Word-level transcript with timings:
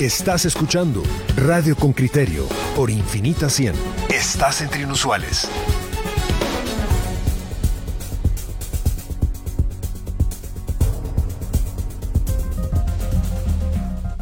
Estás 0.00 0.46
escuchando 0.46 1.02
Radio 1.36 1.76
con 1.76 1.92
Criterio 1.92 2.48
por 2.74 2.88
Infinita 2.88 3.50
100. 3.50 3.74
Estás 4.08 4.62
entre 4.62 4.80
inusuales. 4.80 5.46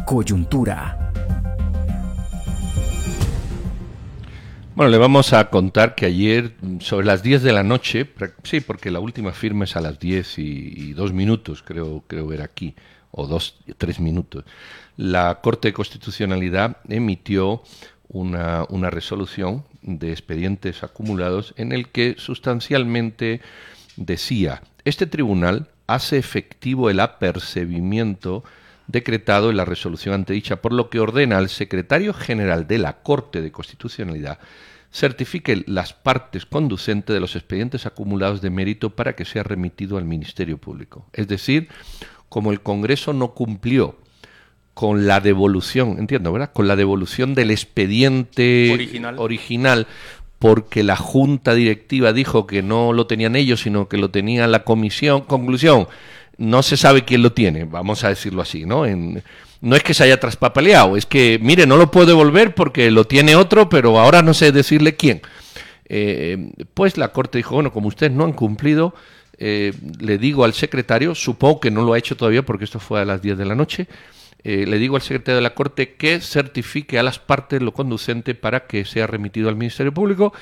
Coyuntura. 0.05 1.13
Bueno, 4.75 4.91
le 4.91 4.99
vamos 4.99 5.33
a 5.33 5.49
contar 5.49 5.95
que 5.95 6.07
ayer, 6.07 6.57
sobre 6.81 7.07
las 7.07 7.23
10 7.23 7.45
de 7.45 7.53
la 7.53 7.63
noche, 7.63 8.05
sí, 8.43 8.61
porque 8.61 8.91
la 8.91 8.99
última 8.99 9.31
firma 9.31 9.63
es 9.63 9.77
a 9.77 9.81
las 9.81 10.01
10 10.01 10.41
y, 10.41 10.43
y 10.43 10.93
dos 10.93 11.13
minutos, 11.13 11.63
creo, 11.63 12.03
creo 12.09 12.27
ver 12.27 12.43
aquí, 12.43 12.75
o 13.11 13.27
dos, 13.27 13.57
tres 13.77 14.01
minutos, 14.01 14.45
la 14.97 15.41
Corte 15.43 15.69
de 15.69 15.75
Constitucionalidad 15.75 16.79
emitió 16.89 17.63
una, 18.09 18.65
una 18.69 18.91
resolución 18.91 19.65
de 19.83 20.11
expedientes 20.11 20.83
acumulados 20.83 21.55
en 21.57 21.73
el 21.73 21.89
que 21.89 22.17
sustancialmente 22.19 23.41
decía, 23.97 24.63
este 24.85 25.07
tribunal 25.07 25.69
hace 25.87 26.19
efectivo 26.19 26.91
el 26.91 27.01
apercibimiento 27.01 28.45
decretado 28.87 29.51
en 29.51 29.57
la 29.57 29.65
resolución 29.65 30.15
antedicha, 30.15 30.63
por 30.63 30.73
lo 30.73 30.91
que 30.91 31.01
ordena 31.01 31.39
al 31.39 31.49
secretario 31.49 32.15
general 32.15 32.67
de 32.67 32.79
la 32.79 33.03
Corte 33.03 33.43
de 33.43 33.53
Constitucionalidad 33.53 34.39
certifique 34.91 35.65
las 35.67 35.93
partes 35.93 36.47
conducentes 36.47 37.13
de 37.13 37.21
los 37.21 37.37
expedientes 37.37 37.87
acumulados 37.87 38.41
de 38.41 38.51
mérito 38.51 38.91
para 38.91 39.15
que 39.15 39.25
sea 39.25 39.43
remitido 39.43 39.99
al 39.99 40.05
Ministerio 40.05 40.59
Público. 40.59 41.07
Es 41.13 41.29
decir, 41.29 41.69
como 42.29 42.53
el 42.53 42.61
Congreso 42.61 43.13
no 43.13 43.33
cumplió 43.33 43.97
con 44.75 45.07
la 45.07 45.21
devolución, 45.21 45.97
entiendo, 45.99 46.33
¿verdad? 46.33 46.53
Con 46.53 46.69
la 46.69 46.77
devolución 46.77 47.35
del 47.35 47.51
expediente 47.51 48.71
Original. 48.73 49.17
original 49.19 49.87
porque 50.39 50.85
la 50.85 50.97
junta 50.97 51.55
directiva 51.55 52.13
dijo 52.13 52.47
que 52.47 52.63
no 52.63 52.93
lo 52.93 53.07
tenían 53.09 53.35
ellos, 53.35 53.63
sino 53.63 53.89
que 53.89 53.97
lo 53.97 54.11
tenía 54.11 54.47
la 54.47 54.63
comisión. 54.63 55.23
Conclusión, 55.23 55.89
no 56.37 56.63
se 56.63 56.77
sabe 56.77 57.05
quién 57.05 57.23
lo 57.23 57.33
tiene, 57.33 57.65
vamos 57.65 58.05
a 58.05 58.09
decirlo 58.09 58.43
así, 58.43 58.65
¿no? 58.65 58.87
En, 58.87 59.23
no 59.61 59.75
es 59.75 59.83
que 59.83 59.95
se 59.95 60.05
haya 60.05 60.21
traspapaleado, 60.21 60.97
es 60.97 61.07
que, 61.07 61.39
mire, 61.43 61.67
no 61.67 61.77
lo 61.77 61.91
puedo 61.91 62.07
devolver 62.07 62.55
porque 62.55 62.91
lo 62.91 63.05
tiene 63.05 63.35
otro, 63.35 63.69
pero 63.69 63.99
ahora 63.99 64.23
no 64.23 64.33
sé 64.33 64.53
decirle 64.53 64.95
quién. 64.95 65.21
Eh, 65.89 66.53
pues 66.75 66.97
la 66.97 67.09
Corte 67.09 67.39
dijo, 67.39 67.55
bueno, 67.57 67.73
como 67.73 67.89
ustedes 67.89 68.13
no 68.13 68.25
han 68.25 68.33
cumplido, 68.33 68.95
eh, 69.39 69.73
le 70.01 70.19
digo 70.19 70.45
al 70.45 70.53
secretario, 70.53 71.15
supongo 71.15 71.61
que 71.61 71.71
no 71.71 71.83
lo 71.83 71.93
ha 71.93 71.99
hecho 71.99 72.17
todavía 72.17 72.45
porque 72.45 72.65
esto 72.65 72.81
fue 72.81 73.01
a 73.01 73.05
las 73.05 73.23
10 73.23 73.39
de 73.39 73.45
la 73.45 73.55
noche, 73.55 73.87
eh, 74.45 74.67
le 74.67 74.79
digo 74.79 74.97
al 74.97 75.03
secretario 75.03 75.37
de 75.37 75.43
la 75.43 75.55
Corte 75.55 75.95
que 75.95 76.21
certifique 76.21 76.99
a 76.99 77.03
las 77.03 77.19
partes 77.19 77.63
lo 77.63 77.73
conducente 77.73 78.35
para 78.35 78.67
que 78.67 78.85
sea 78.85 79.07
remitido 79.07 79.49
al 79.49 79.57
Ministerio 79.57 79.93
Público 79.93 80.33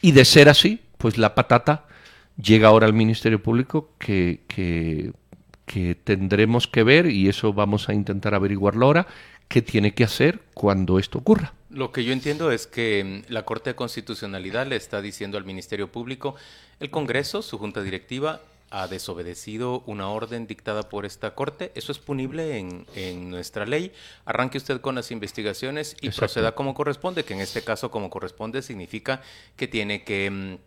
y 0.00 0.12
de 0.12 0.24
ser 0.24 0.48
así, 0.48 0.80
pues 0.98 1.18
la 1.18 1.34
patata 1.34 1.84
llega 2.40 2.68
ahora 2.68 2.86
al 2.86 2.92
Ministerio 2.92 3.42
Público 3.42 3.90
que, 3.98 4.40
que, 4.46 5.12
que 5.64 5.94
tendremos 5.94 6.66
que 6.66 6.82
ver 6.82 7.06
y 7.06 7.28
eso 7.28 7.52
vamos 7.52 7.88
a 7.88 7.94
intentar 7.94 8.34
averiguarlo 8.34 8.86
ahora, 8.86 9.06
qué 9.48 9.62
tiene 9.62 9.94
que 9.94 10.04
hacer 10.04 10.40
cuando 10.54 10.98
esto 10.98 11.18
ocurra. 11.18 11.54
Lo 11.76 11.92
que 11.92 12.04
yo 12.04 12.14
entiendo 12.14 12.52
es 12.52 12.66
que 12.66 13.22
mm, 13.28 13.30
la 13.30 13.44
Corte 13.44 13.70
de 13.70 13.76
Constitucionalidad 13.76 14.66
le 14.66 14.76
está 14.76 15.02
diciendo 15.02 15.36
al 15.36 15.44
Ministerio 15.44 15.92
Público, 15.92 16.34
el 16.80 16.90
Congreso, 16.90 17.42
su 17.42 17.58
Junta 17.58 17.82
Directiva, 17.82 18.40
ha 18.70 18.88
desobedecido 18.88 19.82
una 19.84 20.08
orden 20.08 20.46
dictada 20.46 20.88
por 20.88 21.04
esta 21.04 21.34
Corte. 21.34 21.72
Eso 21.74 21.92
es 21.92 21.98
punible 21.98 22.56
en, 22.56 22.86
en 22.94 23.28
nuestra 23.28 23.66
ley. 23.66 23.92
Arranque 24.24 24.56
usted 24.56 24.80
con 24.80 24.94
las 24.94 25.10
investigaciones 25.10 25.96
y 26.00 26.06
Exacto. 26.06 26.20
proceda 26.20 26.54
como 26.54 26.72
corresponde, 26.72 27.24
que 27.24 27.34
en 27.34 27.40
este 27.40 27.62
caso 27.62 27.90
como 27.90 28.08
corresponde 28.08 28.62
significa 28.62 29.20
que 29.56 29.68
tiene 29.68 30.02
que... 30.02 30.58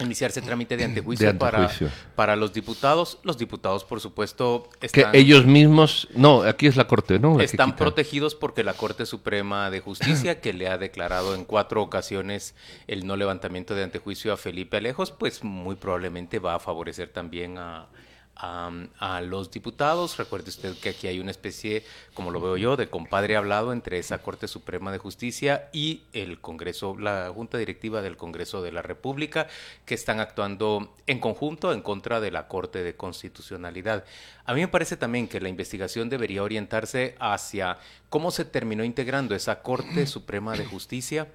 iniciarse 0.00 0.42
trámite 0.42 0.76
de 0.76 0.84
antejuicio, 0.84 1.26
De 1.26 1.30
antejuicio. 1.30 1.88
Para, 1.88 2.14
para 2.14 2.36
los 2.36 2.52
diputados. 2.52 3.18
Los 3.22 3.38
diputados, 3.38 3.84
por 3.84 4.00
supuesto, 4.00 4.68
Que 4.80 4.86
están... 4.86 5.14
ellos 5.14 5.46
mismos, 5.46 6.08
no, 6.14 6.42
aquí 6.42 6.66
es 6.66 6.76
la 6.76 6.86
Corte, 6.86 7.18
¿no? 7.18 7.38
La 7.38 7.44
Están 7.44 7.76
protegidos 7.76 8.34
porque 8.34 8.64
la 8.64 8.74
Corte 8.74 9.06
Suprema 9.06 9.70
de 9.70 9.80
Justicia, 9.80 10.40
que 10.40 10.52
le 10.52 10.68
ha 10.68 10.78
declarado 10.78 11.34
en 11.34 11.44
cuatro 11.44 11.82
ocasiones 11.82 12.54
el 12.86 13.06
no 13.06 13.16
levantamiento 13.16 13.74
de 13.74 13.84
antejuicio 13.84 14.32
a 14.32 14.36
Felipe 14.36 14.76
Alejos, 14.76 15.10
pues 15.12 15.44
muy 15.44 15.76
probablemente 15.76 16.38
va 16.38 16.54
a 16.54 16.58
favorecer 16.58 17.08
también 17.08 17.58
a, 17.58 17.88
a, 18.36 19.20
los 19.24 19.50
diputados. 19.50 20.16
Recuerde 20.16 20.50
usted 20.50 20.76
que 20.78 20.90
aquí 20.90 21.06
hay 21.06 21.20
una 21.20 21.30
especie, 21.30 21.84
como 22.14 22.30
lo 22.30 22.40
veo 22.40 22.56
yo, 22.56 22.76
de 22.76 22.88
compadre 22.88 23.36
hablado 23.36 23.72
entre 23.72 23.98
esa 23.98 24.18
Corte 24.18 24.48
Suprema 24.48 24.90
de 24.90 24.98
Justicia 24.98 25.68
y 25.72 26.02
el 26.12 26.40
Congreso, 26.40 26.96
la 26.98 27.30
Junta 27.34 27.58
Directiva 27.58 28.02
del 28.02 28.16
Congreso 28.16 28.62
de 28.62 28.72
la 28.72 28.82
República, 28.82 29.46
que 29.86 29.94
están 29.94 30.18
actuando 30.20 30.94
en 31.06 31.20
conjunto 31.20 31.72
en 31.72 31.82
contra 31.82 32.20
de 32.20 32.30
la 32.30 32.48
Corte 32.48 32.82
de 32.82 32.96
Constitucionalidad. 32.96 34.04
A 34.44 34.54
mí 34.54 34.60
me 34.60 34.68
parece 34.68 34.96
también 34.96 35.28
que 35.28 35.40
la 35.40 35.48
investigación 35.48 36.08
debería 36.08 36.42
orientarse 36.42 37.14
hacia 37.20 37.78
cómo 38.08 38.30
se 38.30 38.44
terminó 38.44 38.84
integrando 38.84 39.34
esa 39.34 39.62
Corte 39.62 40.06
Suprema 40.06 40.56
de 40.56 40.64
Justicia 40.64 41.28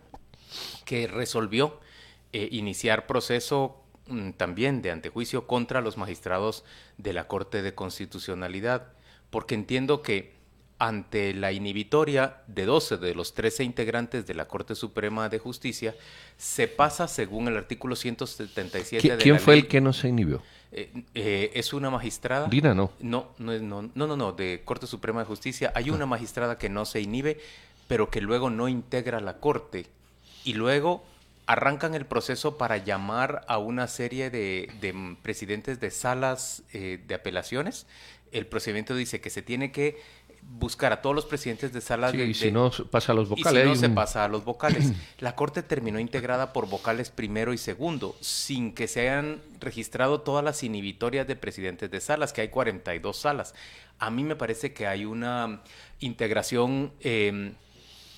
que 0.85 1.07
resolvió 1.07 1.79
eh, 2.33 2.49
iniciar 2.51 3.07
proceso 3.07 3.83
también 4.37 4.81
de 4.81 4.91
antejuicio 4.91 5.47
contra 5.47 5.81
los 5.81 5.97
magistrados 5.97 6.63
de 6.97 7.13
la 7.13 7.27
Corte 7.27 7.61
de 7.61 7.73
Constitucionalidad, 7.75 8.87
porque 9.29 9.55
entiendo 9.55 10.01
que 10.01 10.35
ante 10.79 11.33
la 11.33 11.51
inhibitoria 11.51 12.41
de 12.47 12.65
12 12.65 12.97
de 12.97 13.15
los 13.15 13.33
13 13.33 13.63
integrantes 13.63 14.27
de 14.27 14.33
la 14.35 14.47
Corte 14.47 14.75
Suprema 14.75 15.27
de 15.27 15.39
Justicia, 15.39 15.95
se 16.37 16.67
pasa 16.67 17.07
según 17.07 17.47
el 17.47 17.57
artículo 17.57 17.95
177 17.95 19.07
¿Qui- 19.07 19.17
de 19.17 19.23
¿Quién 19.23 19.35
la 19.35 19.39
fue 19.41 19.55
ley- 19.55 19.61
el 19.63 19.67
que 19.67 19.81
no 19.81 19.91
se 19.93 20.09
inhibió? 20.09 20.43
eh, 20.71 20.91
eh, 21.15 21.51
es 21.55 21.73
una 21.73 21.89
magistrada. 21.89 22.47
Dina, 22.47 22.75
no. 22.75 22.91
No, 22.99 23.29
no, 23.39 23.57
no, 23.57 23.81
no, 23.95 24.07
no, 24.07 24.17
no, 24.17 24.31
de 24.33 24.61
Corte 24.65 24.85
Suprema 24.85 25.21
de 25.21 25.25
Justicia. 25.25 25.71
Hay 25.75 25.89
una 25.89 26.05
magistrada 26.05 26.57
que 26.59 26.69
no 26.69 26.85
se 26.85 27.01
inhibe, 27.01 27.39
pero 27.87 28.09
que 28.11 28.21
luego 28.21 28.49
no 28.51 28.67
integra 28.67 29.19
la 29.19 29.37
Corte. 29.37 29.87
Y 30.43 30.53
luego 30.53 31.03
arrancan 31.47 31.95
el 31.95 32.05
proceso 32.05 32.57
para 32.57 32.77
llamar 32.77 33.43
a 33.47 33.57
una 33.57 33.87
serie 33.87 34.29
de, 34.29 34.69
de, 34.81 35.15
presidentes 35.21 35.79
de 35.79 35.89
salas 35.91 36.63
eh, 36.73 37.01
de 37.07 37.15
apelaciones. 37.15 37.87
El 38.31 38.45
procedimiento 38.45 38.93
dice 38.95 39.21
que 39.21 39.29
se 39.29 39.41
tiene 39.41 39.71
que 39.71 39.97
buscar 40.49 40.93
a 40.93 41.01
todos 41.01 41.13
los 41.15 41.25
presidentes 41.25 41.73
de 41.73 41.81
salas 41.81 42.11
Sí, 42.11 42.17
de, 42.17 42.25
y 42.27 42.33
si 42.33 42.45
de- 42.45 42.51
no, 42.51 42.71
pasa 42.91 43.11
a 43.11 43.15
los 43.15 43.27
y 43.27 43.29
vocales. 43.31 43.63
si 43.63 43.69
no, 43.69 43.75
se 43.75 43.89
pasa 43.89 44.23
a 44.25 44.27
los 44.27 44.43
vocales. 44.45 44.91
La 45.19 45.35
corte 45.35 45.63
terminó 45.63 45.99
integrada 45.99 46.53
por 46.53 46.67
vocales 46.69 47.09
primero 47.09 47.53
y 47.53 47.57
segundo, 47.57 48.15
sin 48.21 48.73
que 48.73 48.87
se 48.87 49.01
hayan 49.09 49.41
registrado 49.59 50.21
todas 50.21 50.43
las 50.45 50.63
inhibitorias 50.63 51.27
de 51.27 51.35
presidentes 51.37 51.89
de 51.91 51.99
salas, 52.01 52.33
que 52.33 52.41
hay 52.41 52.49
42 52.49 53.17
salas. 53.17 53.55
A 53.99 54.09
mí 54.09 54.23
me 54.23 54.35
parece 54.35 54.73
que 54.73 54.85
hay 54.87 55.05
una 55.05 55.61
integración 55.99 56.93
eh, 56.99 57.53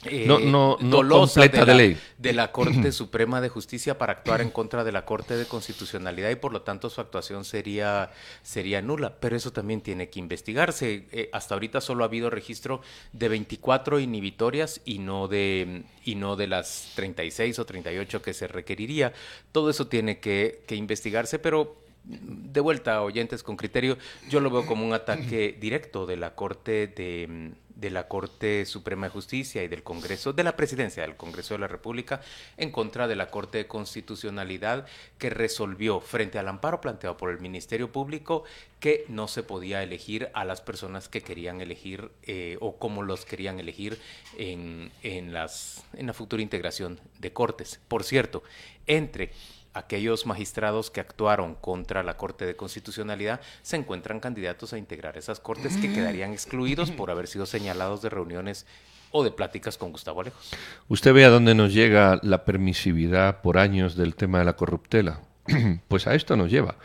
eh, 0.06 0.24
No- 0.26 0.40
no- 0.40 0.78
no 0.80 0.90
dolosa 0.98 1.42
completa 1.42 1.66
de 1.66 1.72
la, 1.72 1.78
ley. 1.78 1.98
de 2.18 2.34
la 2.34 2.52
Corte 2.52 2.92
Suprema 2.94 3.42
de 3.42 3.50
Justicia 3.50 3.98
para 3.98 4.14
actuar 4.14 4.40
en 4.42 4.50
contra 4.50 4.84
de 4.84 4.92
la 4.92 5.04
Corte 5.06 5.36
de 5.36 5.46
Constitucionalidad 5.46 6.30
y 6.30 6.36
por 6.36 6.54
lo 6.54 6.62
tanto 6.62 6.90
su 6.90 7.02
actuación 7.02 7.44
sería, 7.44 8.12
sería 8.42 8.82
nula. 8.82 9.16
Pero 9.20 9.36
eso 9.36 9.52
también 9.52 9.82
tiene 9.82 10.10
que 10.10 10.20
investigarse. 10.20 11.06
Eh, 11.12 11.30
hasta 11.34 11.56
ahorita 11.56 11.82
solo 11.82 12.04
ha 12.04 12.08
habido 12.08 12.30
registro 12.30 12.82
de 13.14 13.28
24 13.30 14.00
inhibitorias 14.00 14.82
y 14.86 15.00
no 15.00 15.28
de 15.28 15.84
y 16.06 16.16
no 16.16 16.36
de 16.36 16.48
las 16.48 16.92
36 16.96 17.60
o 17.60 17.66
38 17.66 18.22
que 18.22 18.34
se 18.34 18.48
requeriría. 18.48 19.14
Todo 19.52 19.70
eso 19.70 19.88
tiene 19.88 20.20
que, 20.20 20.64
que 20.66 20.76
investigarse, 20.76 21.38
pero 21.40 21.76
mm, 22.06 22.52
de 22.52 22.60
vuelta, 22.62 23.02
oyentes 23.04 23.44
con 23.44 23.58
criterio, 23.58 23.98
yo 24.30 24.40
lo 24.40 24.50
veo 24.50 24.66
como 24.66 24.86
un 24.88 24.94
ataque 24.94 25.56
directo 25.60 26.06
de 26.08 26.16
la 26.18 26.34
Corte 26.36 26.88
de, 26.88 27.28
mm, 27.28 27.52
de 27.80 27.90
la 27.90 28.08
Corte 28.08 28.66
Suprema 28.66 29.08
de 29.08 29.12
Justicia 29.12 29.64
y 29.64 29.68
del 29.68 29.84
Congreso, 29.84 30.34
de 30.34 30.44
la 30.44 30.56
Presidencia 30.56 31.04
del 31.04 31.16
Congreso 31.16 31.54
de 31.54 31.60
la 31.60 31.68
República, 31.68 32.22
en 32.58 32.72
contra 32.72 33.08
de 33.08 33.16
la 33.16 33.30
Corte 33.30 33.60
de 33.60 33.68
Constitucionalidad 33.68 34.86
que 35.18 35.30
resolvió 35.30 36.00
frente 36.00 36.40
al 36.40 36.48
amparo 36.48 36.82
planteado 36.82 37.18
por 37.18 37.30
el 37.30 37.40
Ministerio 37.40 37.92
Público 37.92 38.44
que 38.80 39.06
no 39.08 39.28
se 39.28 39.44
podía 39.44 39.84
elegir 39.84 40.30
a 40.34 40.46
las 40.46 40.62
personas 40.62 41.10
que 41.10 41.22
querían 41.22 41.62
elegir 41.62 42.12
eh, 42.24 42.58
o 42.62 42.78
como 42.78 43.04
los 43.04 43.26
querían 43.26 43.60
elegir 43.60 44.00
en, 44.38 44.92
en, 45.04 45.34
las, 45.34 45.84
en 45.94 46.08
la 46.08 46.14
futura 46.14 46.42
integración 46.42 47.00
de 47.20 47.34
cortes. 47.34 47.80
Por 47.88 48.04
cierto, 48.04 48.44
entre 48.88 49.32
aquellos 49.80 50.26
magistrados 50.26 50.92
que 50.92 51.00
actuaron 51.00 51.56
contra 51.56 52.04
la 52.04 52.18
Corte 52.18 52.46
de 52.46 52.56
Constitucionalidad 52.56 53.42
se 53.62 53.76
encuentran 53.76 54.20
candidatos 54.20 54.74
a 54.74 54.78
integrar 54.78 55.18
esas 55.18 55.40
cortes 55.40 55.78
que 55.78 55.92
quedarían 55.92 56.32
excluidos 56.32 56.92
por 56.92 57.12
haber 57.12 57.28
sido 57.28 57.46
señalados 57.46 58.02
de 58.02 58.10
reuniones 58.10 58.66
o 59.12 59.24
de 59.24 59.32
pláticas 59.32 59.78
con 59.78 59.92
Gustavo 59.92 60.22
Alejos. 60.22 60.52
Usted 60.88 61.14
ve 61.14 61.26
a 61.26 61.30
dónde 61.30 61.56
nos 61.56 61.74
llega 61.74 62.20
la 62.22 62.46
permisividad 62.46 63.42
por 63.42 63.58
años 63.58 63.96
del 63.96 64.16
tema 64.16 64.40
de 64.40 64.46
la 64.46 64.56
corruptela. 64.56 65.22
pues 65.88 66.06
a 66.06 66.14
esto 66.14 66.36
nos 66.36 66.52
lleva. 66.52 66.76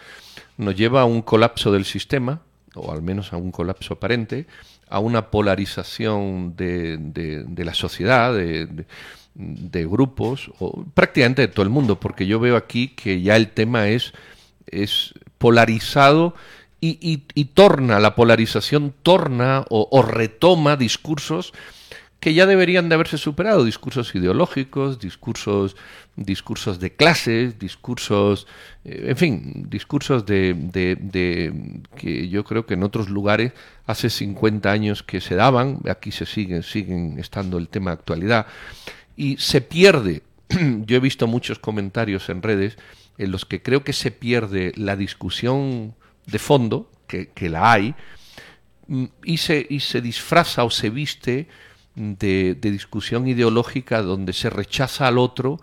Nos 0.56 0.74
lleva 0.74 1.02
a 1.02 1.04
un 1.04 1.20
colapso 1.22 1.70
del 1.72 1.84
sistema 1.84 2.40
o 2.74 2.92
al 2.92 3.02
menos 3.02 3.32
a 3.32 3.36
un 3.36 3.50
colapso 3.50 3.94
aparente, 3.94 4.46
a 4.88 4.98
una 4.98 5.30
polarización 5.30 6.56
de, 6.56 6.96
de, 6.98 7.64
la 7.64 7.74
sociedad, 7.74 8.34
de, 8.34 8.66
de, 8.66 8.86
grupos, 9.34 10.50
o 10.58 10.84
prácticamente 10.94 11.42
de 11.42 11.48
todo 11.48 11.62
el 11.62 11.70
mundo, 11.70 11.98
porque 11.98 12.26
yo 12.26 12.38
veo 12.40 12.56
aquí 12.56 12.88
que 12.88 13.22
ya 13.22 13.36
el 13.36 13.50
tema 13.50 13.88
es, 13.88 14.12
es 14.66 15.14
polarizado 15.38 16.34
y, 16.80 17.22
y, 17.34 17.44
torna, 17.46 17.98
la 17.98 18.14
polarización 18.14 18.92
torna 19.02 19.64
o 19.70 20.02
retoma 20.02 20.76
discursos 20.76 21.54
que 22.24 22.32
ya 22.32 22.46
deberían 22.46 22.88
de 22.88 22.94
haberse 22.94 23.18
superado, 23.18 23.66
discursos 23.66 24.14
ideológicos, 24.14 24.98
discursos, 24.98 25.76
discursos 26.16 26.80
de 26.80 26.90
clases, 26.96 27.58
discursos, 27.58 28.46
eh, 28.86 29.08
en 29.08 29.16
fin, 29.18 29.66
discursos 29.68 30.24
de, 30.24 30.54
de, 30.54 31.82
que 31.98 32.30
yo 32.30 32.42
creo 32.44 32.64
que 32.64 32.72
en 32.72 32.82
otros 32.82 33.10
lugares 33.10 33.52
hace 33.84 34.08
50 34.08 34.72
años 34.72 35.02
que 35.02 35.20
se 35.20 35.34
daban, 35.34 35.80
aquí 35.86 36.12
se 36.12 36.24
siguen, 36.24 36.62
siguen 36.62 37.18
estando 37.18 37.58
el 37.58 37.68
tema 37.68 37.90
de 37.90 37.98
actualidad, 37.98 38.46
y 39.16 39.36
se 39.36 39.60
pierde, 39.60 40.22
yo 40.86 40.96
he 40.96 41.00
visto 41.00 41.26
muchos 41.26 41.58
comentarios 41.58 42.28
en 42.28 42.42
redes 42.42 42.76
en 43.18 43.30
los 43.30 43.44
que 43.44 43.62
creo 43.62 43.84
que 43.84 43.92
se 43.92 44.10
pierde 44.10 44.72
la 44.76 44.96
discusión 44.96 45.94
de 46.26 46.38
fondo, 46.38 46.90
que, 47.06 47.28
que 47.28 47.48
la 47.48 47.72
hay, 47.72 47.94
mm, 48.88 49.04
y 49.24 49.36
se, 49.36 49.66
y 49.68 49.80
se 49.80 50.00
disfraza 50.00 50.64
o 50.64 50.70
se 50.70 50.90
viste 50.90 51.48
de, 51.94 52.56
discusión 52.60 53.28
ideológica 53.28 54.02
donde 54.02 54.32
se 54.32 54.50
rechaza 54.50 55.06
al 55.06 55.18
otro 55.18 55.60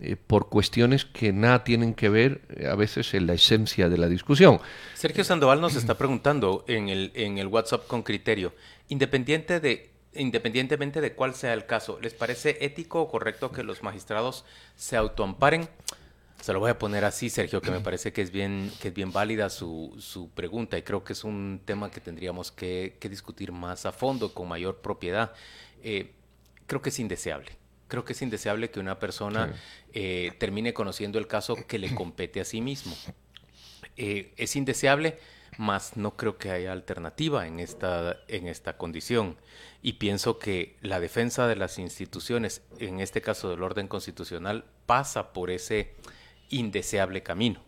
eh, 0.00 0.16
por 0.16 0.48
cuestiones 0.48 1.04
que 1.04 1.32
nada 1.32 1.64
tienen 1.64 1.94
que 1.94 2.08
ver 2.08 2.42
eh, 2.50 2.66
a 2.66 2.74
veces 2.74 3.14
en 3.14 3.26
la 3.26 3.34
esencia 3.34 3.88
de 3.88 3.98
la 3.98 4.08
discusión. 4.08 4.60
Sergio 4.94 5.24
Sandoval 5.24 5.60
nos 5.60 5.74
está 5.76 5.96
preguntando 5.96 6.64
en 6.68 6.88
el, 6.88 7.12
en 7.14 7.38
el 7.38 7.48
WhatsApp 7.48 7.86
con 7.86 8.02
criterio, 8.02 8.54
independiente 8.88 9.60
de, 9.60 9.90
independientemente 10.16 11.00
de 11.00 11.14
cuál 11.14 11.34
sea 11.34 11.52
el 11.54 11.66
caso, 11.66 11.98
¿les 12.00 12.14
parece 12.14 12.58
ético 12.60 13.02
o 13.02 13.08
correcto 13.08 13.52
que 13.52 13.62
los 13.62 13.82
magistrados 13.82 14.44
se 14.76 14.96
autoamparen? 14.96 15.68
Se 16.40 16.52
lo 16.52 16.60
voy 16.60 16.70
a 16.70 16.78
poner 16.78 17.04
así, 17.04 17.30
Sergio, 17.30 17.62
que 17.62 17.70
me 17.70 17.80
parece 17.80 18.12
que 18.12 18.20
es 18.20 18.30
bien, 18.30 18.70
que 18.80 18.88
es 18.88 18.94
bien 18.94 19.12
válida 19.12 19.48
su, 19.48 19.96
su 19.98 20.28
pregunta 20.30 20.76
y 20.76 20.82
creo 20.82 21.02
que 21.02 21.14
es 21.14 21.24
un 21.24 21.62
tema 21.64 21.90
que 21.90 22.00
tendríamos 22.00 22.52
que, 22.52 22.98
que 23.00 23.08
discutir 23.08 23.50
más 23.50 23.86
a 23.86 23.92
fondo, 23.92 24.34
con 24.34 24.48
mayor 24.48 24.82
propiedad. 24.82 25.32
Eh, 25.82 26.12
creo 26.66 26.82
que 26.82 26.90
es 26.90 26.98
indeseable. 26.98 27.52
Creo 27.88 28.04
que 28.04 28.12
es 28.12 28.22
indeseable 28.22 28.70
que 28.70 28.80
una 28.80 28.98
persona 28.98 29.54
eh, 29.92 30.32
termine 30.38 30.74
conociendo 30.74 31.18
el 31.18 31.26
caso 31.26 31.56
que 31.66 31.78
le 31.78 31.94
compete 31.94 32.40
a 32.40 32.44
sí 32.44 32.60
mismo. 32.60 32.94
Eh, 33.96 34.32
es 34.36 34.56
indeseable, 34.56 35.18
mas 35.58 35.96
no 35.96 36.16
creo 36.16 36.38
que 36.38 36.50
haya 36.50 36.72
alternativa 36.72 37.46
en 37.46 37.60
esta, 37.60 38.18
en 38.28 38.46
esta 38.46 38.76
condición. 38.76 39.36
Y 39.82 39.94
pienso 39.94 40.38
que 40.38 40.76
la 40.80 41.00
defensa 41.00 41.46
de 41.46 41.56
las 41.56 41.78
instituciones, 41.78 42.62
en 42.78 43.00
este 43.00 43.20
caso 43.20 43.50
del 43.50 43.62
orden 43.62 43.88
constitucional, 43.88 44.64
pasa 44.86 45.32
por 45.32 45.50
ese 45.50 45.94
indeseable 46.48 47.22
camino. 47.22 47.60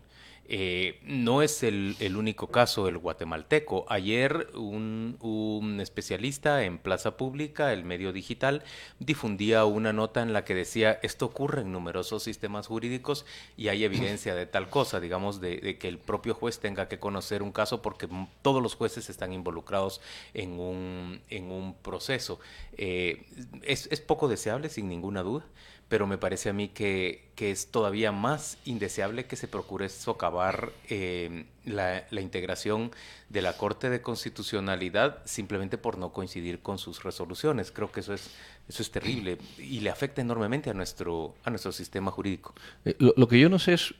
Eh, 0.49 0.99
no 1.03 1.41
es 1.41 1.61
el, 1.63 1.95
único 2.15 2.47
caso 2.47 2.87
el 2.87 2.97
guatemalteco. 2.97 3.85
Ayer 3.89 4.49
un, 4.55 5.79
especialista 5.81 6.63
en 6.63 6.77
Plaza 6.77 7.17
Pública, 7.17 7.73
el 7.73 7.83
medio 7.83 8.13
digital, 8.13 8.63
difundía 8.99 9.65
una 9.65 9.91
nota 9.91 10.21
en 10.21 10.31
la 10.31 10.45
que 10.45 10.55
decía 10.55 10.99
esto 11.03 11.25
ocurre 11.25 11.61
en 11.61 11.71
numerosos 11.71 12.23
sistemas 12.23 12.67
jurídicos 12.67 13.25
y 13.57 13.67
hay 13.67 13.83
evidencia 13.83 14.35
de 14.35 14.45
tal 14.45 14.69
cosa, 14.69 14.99
digamos, 14.99 15.41
de, 15.41 15.77
que 15.77 15.87
el 15.87 15.97
propio 15.97 16.33
juez 16.33 16.59
tenga 16.59 16.87
que 16.87 16.99
conocer 16.99 17.43
un 17.43 17.51
caso 17.51 17.81
porque 17.81 18.07
todos 18.41 18.63
los 18.63 18.75
jueces 18.75 19.09
están 19.09 19.33
involucrados 19.33 20.01
en 20.33 20.59
un, 20.59 21.21
en 21.29 21.51
un 21.51 21.75
proceso. 21.75 22.39
Eh, 22.77 23.25
es, 23.63 23.87
es 23.91 23.99
poco 23.99 24.27
deseable, 24.29 24.69
sin 24.69 24.87
ninguna 24.87 25.23
duda 25.23 25.45
pero 25.89 26.05
me 26.05 26.17
parece 26.17 26.49
a 26.49 26.53
mí 26.53 26.69
que, 26.69 27.31
es 27.37 27.71
todavía 27.71 28.11
más 28.11 28.57
indeseable 28.65 29.25
que 29.25 29.35
se 29.35 29.47
procure 29.47 29.89
socavar 29.89 30.71
eh, 30.89 31.45
la, 31.65 32.03
integración 32.19 32.91
de 33.29 33.41
la 33.41 33.53
Corte 33.53 33.89
de 33.89 34.01
Constitucionalidad 34.01 35.19
simplemente 35.25 35.77
por 35.77 35.97
no 35.97 36.11
coincidir 36.11 36.59
con 36.59 36.77
sus 36.77 37.03
resoluciones. 37.03 37.71
Creo 37.71 37.91
que 37.91 38.01
eso 38.01 38.13
es, 38.13 38.31
eso 38.67 38.81
es 38.81 38.91
terrible 38.91 39.37
y 39.57 39.79
le 39.79 39.89
afecta 39.89 40.21
enormemente 40.21 40.69
a 40.69 40.73
nuestro, 40.73 41.35
a 41.43 41.49
nuestro 41.49 41.71
sistema 41.71 42.11
jurídico. 42.11 42.53
Eh, 42.83 42.95
lo, 42.99 43.27
que 43.27 43.39
yo 43.39 43.49
no 43.49 43.59
sé 43.59 43.73
es, 43.73 43.93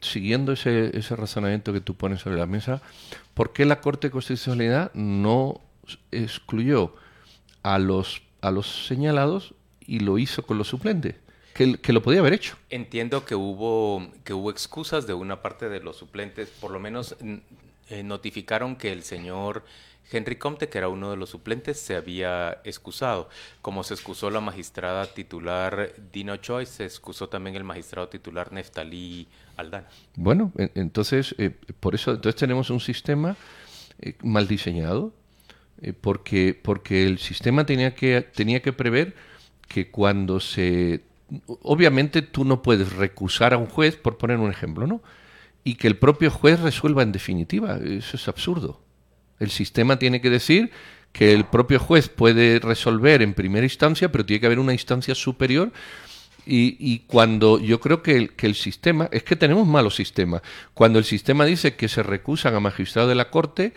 siguiendo 0.00 0.52
ese, 0.52 0.96
ese 0.96 1.16
razonamiento 1.16 1.72
que 1.72 1.80
tú 1.80 1.94
pones 1.94 2.20
sobre 2.20 2.36
la 2.36 2.46
mesa, 2.46 2.80
¿por 3.32 3.52
qué 3.52 3.64
la 3.64 3.80
Corte 3.80 4.08
de 4.08 4.12
Constitucionalidad 4.12 4.92
no 4.94 5.60
excluyó 6.12 6.94
a 7.64 7.78
los, 7.78 8.22
a 8.40 8.52
los 8.52 8.86
señalados 8.86 9.54
y 9.80 10.00
lo 10.00 10.18
hizo 10.18 10.44
con 10.44 10.58
los 10.58 10.68
suplentes? 10.68 11.23
Que, 11.54 11.92
lo 11.92 12.02
podía 12.02 12.20
haber 12.20 12.32
hecho. 12.32 12.56
Entiendo 12.68 13.24
que 13.24 13.34
hubo, 13.34 14.10
que 14.24 14.34
hubo 14.34 14.50
excusas 14.50 15.06
de 15.06 15.14
una 15.14 15.40
parte 15.40 15.68
de 15.68 15.80
los 15.80 15.96
suplentes, 15.96 16.48
por 16.48 16.72
lo 16.72 16.80
menos 16.80 17.16
eh, 17.88 18.02
notificaron 18.02 18.76
que 18.76 18.92
el 18.92 19.04
señor 19.04 19.64
Henry 20.10 20.36
Comte, 20.36 20.68
que 20.68 20.78
era 20.78 20.88
uno 20.88 21.10
de 21.10 21.16
los 21.16 21.30
suplentes, 21.30 21.78
se 21.78 21.94
había 21.94 22.60
excusado. 22.64 23.28
Como 23.62 23.84
se 23.84 23.94
excusó 23.94 24.30
la 24.30 24.40
magistrada 24.40 25.06
titular 25.06 25.92
Dino 26.12 26.36
Choi, 26.36 26.66
se 26.66 26.84
excusó 26.84 27.28
también 27.28 27.54
el 27.56 27.64
magistrado 27.64 28.08
titular 28.08 28.52
Neftalí 28.52 29.28
Aldana. 29.56 29.88
Bueno, 30.16 30.52
entonces, 30.74 31.36
eh, 31.38 31.50
por 31.78 31.94
eso 31.94 32.10
entonces 32.10 32.38
tenemos 32.38 32.68
un 32.70 32.80
sistema 32.80 33.36
eh, 34.00 34.14
mal 34.22 34.48
diseñado, 34.48 35.12
porque, 36.00 36.58
porque 36.60 37.04
el 37.04 37.18
sistema 37.18 37.66
tenía 37.66 37.94
que, 37.94 38.22
tenía 38.22 38.60
que 38.62 38.72
prever 38.72 39.14
que 39.68 39.90
cuando 39.90 40.40
se 40.40 41.02
obviamente 41.62 42.22
tú 42.22 42.44
no 42.44 42.62
puedes 42.62 42.92
recusar 42.92 43.54
a 43.54 43.58
un 43.58 43.66
juez, 43.66 43.96
por 43.96 44.18
poner 44.18 44.38
un 44.38 44.50
ejemplo, 44.50 44.86
¿no? 44.86 45.02
Y 45.62 45.76
que 45.76 45.88
el 45.88 45.96
propio 45.96 46.30
juez 46.30 46.60
resuelva 46.60 47.02
en 47.02 47.12
definitiva. 47.12 47.78
Eso 47.82 48.16
es 48.16 48.28
absurdo. 48.28 48.82
El 49.40 49.50
sistema 49.50 49.98
tiene 49.98 50.20
que 50.20 50.30
decir 50.30 50.70
que 51.12 51.32
el 51.32 51.44
propio 51.44 51.78
juez 51.78 52.08
puede 52.08 52.58
resolver 52.58 53.22
en 53.22 53.34
primera 53.34 53.64
instancia, 53.64 54.10
pero 54.12 54.26
tiene 54.26 54.40
que 54.40 54.46
haber 54.46 54.58
una 54.58 54.72
instancia 54.72 55.14
superior. 55.14 55.72
Y, 56.46 56.98
cuando 57.06 57.58
yo 57.58 57.80
creo 57.80 58.02
que 58.02 58.16
el, 58.16 58.32
que 58.34 58.46
el 58.46 58.54
sistema, 58.54 59.08
es 59.12 59.22
que 59.22 59.34
tenemos 59.34 59.66
malos 59.66 59.94
sistemas, 59.94 60.42
cuando 60.74 60.98
el 60.98 61.06
sistema 61.06 61.46
dice 61.46 61.74
que 61.74 61.88
se 61.88 62.02
recusan 62.02 62.54
a 62.54 62.60
magistrados 62.60 63.08
de 63.08 63.14
la 63.14 63.30
Corte, 63.30 63.72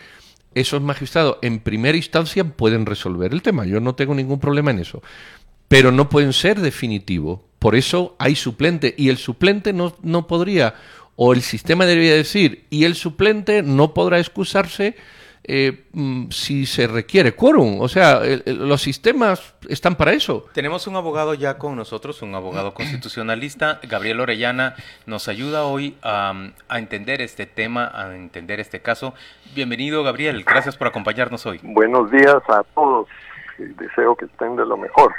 esos 0.54 0.82
magistrados 0.82 1.38
en 1.40 1.60
primera 1.60 1.96
instancia 1.96 2.44
pueden 2.44 2.84
resolver 2.84 3.32
el 3.32 3.40
tema. 3.40 3.64
Yo 3.64 3.80
no 3.80 3.94
tengo 3.94 4.14
ningún 4.14 4.38
problema 4.38 4.70
en 4.70 4.80
eso 4.80 5.02
pero 5.68 5.92
no 5.92 6.08
pueden 6.08 6.32
ser 6.32 6.60
definitivos. 6.60 7.40
Por 7.58 7.74
eso 7.76 8.16
hay 8.18 8.34
suplente 8.34 8.94
y 8.96 9.10
el 9.10 9.18
suplente 9.18 9.72
no, 9.72 9.94
no 10.02 10.26
podría, 10.26 10.74
o 11.16 11.32
el 11.32 11.42
sistema 11.42 11.86
debería 11.86 12.14
decir, 12.14 12.66
y 12.70 12.84
el 12.84 12.94
suplente 12.94 13.62
no 13.62 13.92
podrá 13.94 14.18
excusarse 14.18 14.96
eh, 15.50 15.84
mm, 15.92 16.28
si 16.30 16.66
se 16.66 16.86
requiere 16.86 17.34
quórum. 17.34 17.80
O 17.80 17.88
sea, 17.88 18.20
los 18.44 18.82
sistemas 18.82 19.54
están 19.68 19.96
para 19.96 20.12
eso. 20.12 20.46
Tenemos 20.52 20.86
un 20.86 20.96
abogado 20.96 21.34
ya 21.34 21.58
con 21.58 21.74
nosotros, 21.74 22.22
un 22.22 22.34
abogado 22.34 22.74
constitucionalista. 22.74 23.80
Gabriel 23.82 24.20
Orellana 24.20 24.76
nos 25.06 25.26
ayuda 25.26 25.64
hoy 25.64 25.96
a, 26.02 26.50
a, 26.68 26.78
entender 26.78 27.22
este 27.22 27.46
tema, 27.46 27.90
a 27.92 28.14
entender 28.14 28.60
este 28.60 28.80
caso. 28.80 29.14
Bienvenido, 29.54 30.04
Gabriel. 30.04 30.44
Gracias 30.44 30.76
por 30.76 30.86
acompañarnos 30.86 31.44
hoy. 31.46 31.58
Buenos 31.62 32.10
días 32.10 32.42
a 32.48 32.62
todos 32.74 33.08
deseo 33.58 34.16
que 34.16 34.26
estén 34.26 34.56
de 34.56 34.66
lo 34.66 34.76
mejor. 34.76 35.14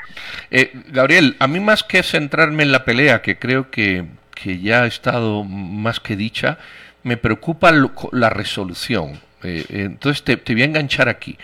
Eh, 0.52 0.72
Gabriel, 0.88 1.36
a 1.40 1.48
mí 1.48 1.60
más 1.60 1.84
que 1.84 2.04
centrarme 2.04 2.64
en 2.64 2.72
la 2.72 2.86
pelea, 2.86 3.22
que 3.22 3.38
creo 3.38 3.70
que, 3.70 4.06
ya 4.44 4.84
ha 4.84 4.86
estado 4.86 5.44
más 5.44 6.00
que 6.00 6.16
dicha, 6.16 6.58
me 7.04 7.18
preocupa 7.18 7.72
la 8.12 8.30
resolución. 8.30 9.20
Eh, 9.44 9.66
entonces 9.70 10.24
te, 10.24 10.38
te, 10.38 10.54
voy 10.54 10.64
a 10.64 10.66
enganchar 10.66 11.10
aquí. 11.10 11.38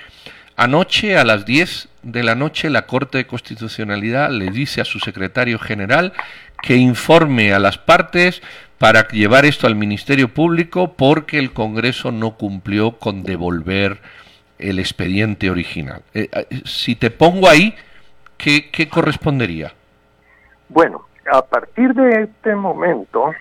Anoche 0.58 1.18
a 1.18 1.26
las 1.26 1.46
10 1.46 1.90
de 2.04 2.24
la 2.24 2.36
noche 2.36 2.70
la 2.70 2.86
Corte 2.86 3.18
de 3.18 3.28
Constitucionalidad 3.28 4.30
le 4.30 4.52
dice 4.52 4.80
a 4.80 4.86
su 4.86 5.00
secretario 5.00 5.60
general 5.60 6.14
que 6.62 6.78
informe 6.78 7.54
a 7.54 7.60
las 7.60 7.78
partes 7.78 8.42
para 8.78 9.08
llevar 9.10 9.46
esto 9.46 9.68
al 9.68 9.76
Ministerio 9.76 10.34
Público 10.34 10.94
porque 10.94 11.40
el 11.40 11.52
Congreso 11.52 12.12
no 12.12 12.38
cumplió 12.38 12.94
con 12.94 13.24
devolver 13.24 14.00
el 14.60 14.80
expediente 14.80 15.50
original. 15.50 16.02
Eh, 16.14 16.30
eh, 16.32 16.62
si 16.66 16.96
te 16.96 17.12
pongo 17.12 17.50
ahí, 17.50 17.76
¿qué, 18.38 18.90
correspondería? 18.90 19.74
Bueno, 20.70 21.06
a 21.32 21.44
partir 21.44 21.94
de 21.94 22.24
este 22.24 22.56
momento, 22.56 23.34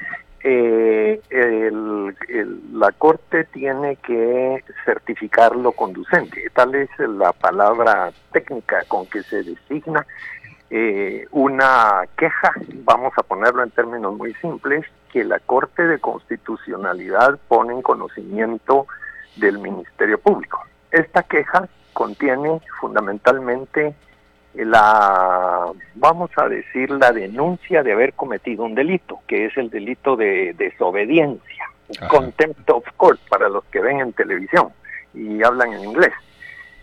eh, 0.42 1.21
la 2.73 2.92
Corte 2.92 3.44
tiene 3.44 3.97
que 3.97 4.62
certificar 4.85 5.56
lo 5.56 5.73
conducente. 5.73 6.50
Tal 6.52 6.75
es 6.75 6.90
la 6.99 7.33
palabra 7.33 8.11
técnica 8.33 8.85
con 8.88 9.06
que 9.06 9.23
se 9.23 9.42
designa 9.42 10.06
una 11.30 12.02
queja, 12.16 12.52
vamos 12.83 13.12
a 13.16 13.23
ponerlo 13.23 13.62
en 13.62 13.71
términos 13.71 14.16
muy 14.16 14.35
simples, 14.35 14.85
que 15.12 15.23
la 15.23 15.38
Corte 15.38 15.87
de 15.87 16.00
Constitucionalidad 16.00 17.38
pone 17.47 17.75
en 17.75 17.83
conocimiento 17.83 18.88
del 19.37 19.61
Ministerio 19.61 20.18
Público. 20.18 20.61
Esta 20.94 21.24
queja 21.24 21.68
contiene 21.92 22.60
fundamentalmente 22.78 23.96
la, 24.54 25.66
vamos 25.96 26.30
a 26.36 26.48
decir, 26.48 26.88
la 26.88 27.10
denuncia 27.10 27.82
de 27.82 27.92
haber 27.92 28.12
cometido 28.12 28.62
un 28.62 28.76
delito, 28.76 29.18
que 29.26 29.46
es 29.46 29.56
el 29.56 29.70
delito 29.70 30.14
de 30.14 30.54
desobediencia, 30.56 31.64
contempt 32.08 32.70
of 32.70 32.84
court 32.96 33.18
para 33.28 33.48
los 33.48 33.64
que 33.72 33.80
ven 33.80 33.98
en 33.98 34.12
televisión 34.12 34.68
y 35.12 35.42
hablan 35.42 35.72
en 35.72 35.82
inglés. 35.82 36.12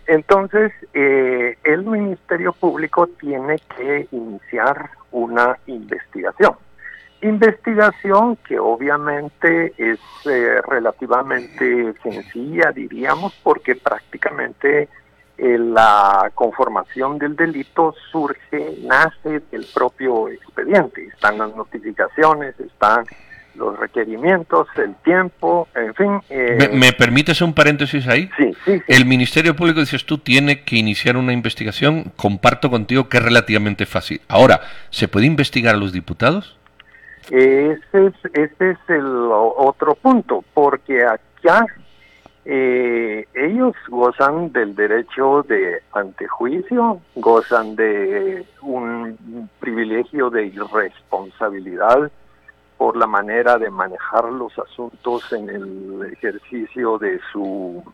Entonces, 0.06 0.72
eh, 0.92 1.56
el 1.64 1.82
Ministerio 1.84 2.52
Público 2.52 3.06
tiene 3.18 3.60
que 3.78 4.08
iniciar 4.10 4.90
una 5.10 5.56
investigación. 5.66 6.54
Investigación 7.22 8.36
que 8.36 8.58
obviamente 8.58 9.72
es 9.78 10.00
eh, 10.24 10.60
relativamente 10.66 11.94
sencilla, 12.02 12.72
diríamos, 12.72 13.32
porque 13.44 13.76
prácticamente 13.76 14.88
eh, 15.38 15.58
la 15.58 16.32
conformación 16.34 17.18
del 17.18 17.36
delito 17.36 17.94
surge, 18.10 18.76
nace 18.82 19.40
del 19.52 19.66
propio 19.72 20.28
expediente. 20.28 21.06
Están 21.06 21.38
las 21.38 21.54
notificaciones, 21.54 22.58
están 22.58 23.04
los 23.54 23.78
requerimientos, 23.78 24.66
el 24.76 24.94
tiempo, 24.96 25.68
en 25.74 25.94
fin. 25.94 26.20
Eh, 26.28 26.70
¿Me, 26.72 26.92
permites 26.92 27.40
un 27.40 27.54
paréntesis 27.54 28.06
ahí? 28.08 28.30
Sí, 28.36 28.52
sí, 28.64 28.82
El 28.88 29.06
Ministerio 29.06 29.54
Público, 29.54 29.80
dices 29.80 30.04
tú, 30.06 30.18
tiene 30.18 30.64
que 30.64 30.76
iniciar 30.76 31.16
una 31.16 31.32
investigación. 31.32 32.12
Comparto 32.16 32.70
contigo 32.70 33.08
que 33.08 33.18
es 33.18 33.22
relativamente 33.22 33.86
fácil. 33.86 34.20
Ahora, 34.28 34.60
¿se 34.90 35.06
puede 35.08 35.26
investigar 35.26 35.74
a 35.74 35.78
los 35.78 35.92
diputados? 35.92 36.58
Ese 37.30 38.06
es, 38.06 38.14
ese 38.34 38.70
es 38.70 38.78
el 38.88 39.28
otro 39.30 39.94
punto, 39.94 40.44
porque 40.54 41.04
acá 41.04 41.66
eh, 42.44 43.26
ellos 43.34 43.74
gozan 43.88 44.52
del 44.52 44.74
derecho 44.74 45.44
de 45.44 45.82
antejuicio, 45.92 47.00
gozan 47.14 47.76
de 47.76 48.44
un 48.62 49.48
privilegio 49.60 50.28
de 50.30 50.46
irresponsabilidad 50.46 52.10
por 52.76 52.96
la 52.96 53.06
manera 53.06 53.58
de 53.58 53.70
manejar 53.70 54.24
los 54.24 54.58
asuntos 54.58 55.32
en 55.32 55.48
el 55.48 56.12
ejercicio 56.12 56.98
de 56.98 57.20
su 57.32 57.84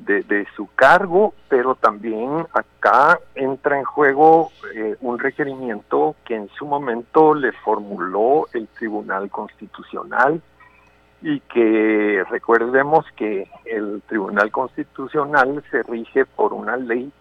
de, 0.00 0.46
su 0.56 0.68
cargo, 0.74 1.34
pero 1.48 1.74
también 1.74 2.46
acá 2.52 3.18
entra 3.34 3.78
en 3.78 3.84
juego 3.84 4.50
eh, 4.74 4.96
un 5.00 5.18
requerimiento 5.18 6.16
que 6.24 6.36
en 6.36 6.48
su 6.50 6.66
momento 6.66 7.34
le 7.34 7.52
formuló 7.52 8.48
el 8.52 8.66
Tribunal 8.68 9.30
Constitucional 9.30 10.40
y 11.22 11.40
que 11.40 12.24
recordemos 12.30 13.04
que 13.16 13.48
el 13.66 14.02
Tribunal 14.08 14.50
Constitucional 14.50 15.62
se 15.70 15.82
rige 15.82 16.24
por 16.24 16.52
una 16.52 16.76
ley 16.76 17.12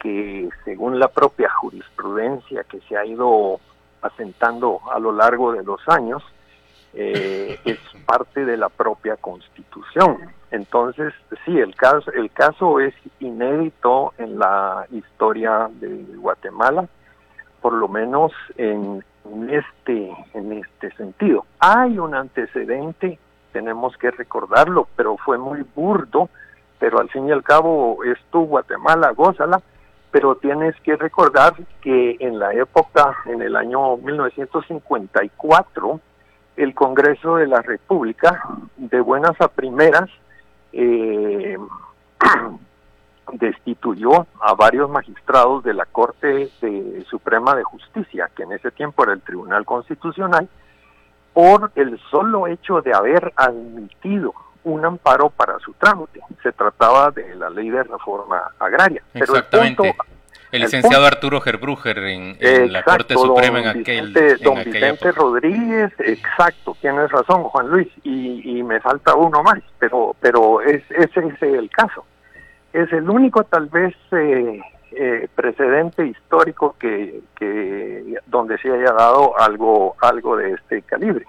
que 0.00 0.50
según 0.64 0.98
la 0.98 1.08
propia 1.08 1.48
jurisprudencia 1.48 2.64
que 2.64 2.80
se 2.80 2.96
ha 2.96 3.06
ido 3.06 3.58
asentando 4.02 4.80
a 4.92 4.98
lo 4.98 5.12
largo 5.12 5.52
de 5.52 5.64
los 5.64 5.80
años, 5.88 6.22
eh, 6.92 7.58
es 7.64 7.78
parte 8.04 8.44
de 8.44 8.56
la 8.56 8.68
propia 8.68 9.16
constitución. 9.16 10.18
Entonces, 10.54 11.12
sí, 11.44 11.58
el 11.58 11.74
caso, 11.74 12.12
el 12.12 12.30
caso 12.30 12.78
es 12.78 12.94
inédito 13.18 14.14
en 14.18 14.38
la 14.38 14.86
historia 14.92 15.68
de 15.80 16.04
Guatemala, 16.16 16.86
por 17.60 17.72
lo 17.72 17.88
menos 17.88 18.30
en, 18.56 19.02
este, 19.50 20.16
en 20.32 20.52
este 20.52 20.92
sentido. 20.92 21.44
Hay 21.58 21.98
un 21.98 22.14
antecedente, 22.14 23.18
tenemos 23.52 23.96
que 23.96 24.12
recordarlo, 24.12 24.86
pero 24.94 25.16
fue 25.16 25.38
muy 25.38 25.66
burdo, 25.74 26.28
pero 26.78 27.00
al 27.00 27.10
fin 27.10 27.26
y 27.26 27.32
al 27.32 27.42
cabo 27.42 28.04
es 28.04 28.20
tu 28.30 28.46
Guatemala, 28.46 29.10
gózala, 29.10 29.60
pero 30.12 30.36
tienes 30.36 30.76
que 30.82 30.94
recordar 30.94 31.54
que 31.80 32.16
en 32.20 32.38
la 32.38 32.54
época, 32.54 33.16
en 33.26 33.42
el 33.42 33.56
año 33.56 33.96
1954, 33.96 36.00
el 36.56 36.74
Congreso 36.76 37.38
de 37.38 37.48
la 37.48 37.60
República, 37.60 38.40
de 38.76 39.00
buenas 39.00 39.34
a 39.40 39.48
primeras, 39.48 40.08
eh, 40.74 41.56
destituyó 43.32 44.26
a 44.40 44.54
varios 44.54 44.90
magistrados 44.90 45.64
de 45.64 45.74
la 45.74 45.86
Corte 45.86 46.50
Suprema 47.08 47.54
de 47.54 47.64
Justicia, 47.64 48.30
que 48.34 48.42
en 48.42 48.52
ese 48.52 48.70
tiempo 48.70 49.02
era 49.02 49.12
el 49.12 49.22
Tribunal 49.22 49.64
Constitucional, 49.64 50.48
por 51.32 51.72
el 51.74 51.98
solo 52.10 52.46
hecho 52.46 52.80
de 52.80 52.94
haber 52.94 53.32
admitido 53.36 54.34
un 54.62 54.84
amparo 54.84 55.30
para 55.30 55.58
su 55.58 55.72
trámite. 55.74 56.20
Se 56.42 56.52
trataba 56.52 57.10
de 57.10 57.34
la 57.34 57.50
ley 57.50 57.70
de 57.70 57.82
reforma 57.82 58.52
agraria. 58.58 59.02
Pero 59.12 59.36
el 59.36 59.44
punto, 59.44 59.84
el 60.54 60.62
licenciado 60.62 61.04
Arturo 61.04 61.40
Gerbruger 61.40 61.98
en, 61.98 62.72
la 62.72 62.82
Corte 62.84 63.14
Suprema 63.14 63.60
en 63.60 63.80
aquel. 63.80 64.12
don 64.40 64.62
Vicente 64.64 65.10
Rodríguez, 65.10 65.92
exacto, 65.98 66.76
tienes 66.80 67.10
razón, 67.10 67.42
Juan 67.44 67.68
Luis, 67.68 67.88
y, 68.04 68.62
me 68.62 68.80
falta 68.80 69.14
uno 69.14 69.42
más, 69.42 69.58
pero, 69.78 70.14
pero 70.20 70.60
es, 70.60 70.82
ese 70.90 71.20
es 71.26 71.42
el 71.42 71.68
caso. 71.70 72.04
Es 72.72 72.90
el 72.92 73.08
único, 73.10 73.44
tal 73.44 73.66
vez, 73.66 73.94
eh, 74.12 74.60
eh, 74.92 75.28
precedente 75.34 76.06
histórico 76.06 76.76
que, 76.78 77.20
que 77.36 78.14
donde 78.26 78.56
se 78.58 78.70
haya 78.70 78.92
dado 78.92 79.38
algo, 79.38 79.96
algo 80.00 80.36
de 80.36 80.52
este 80.52 80.82
calibre. 80.82 81.26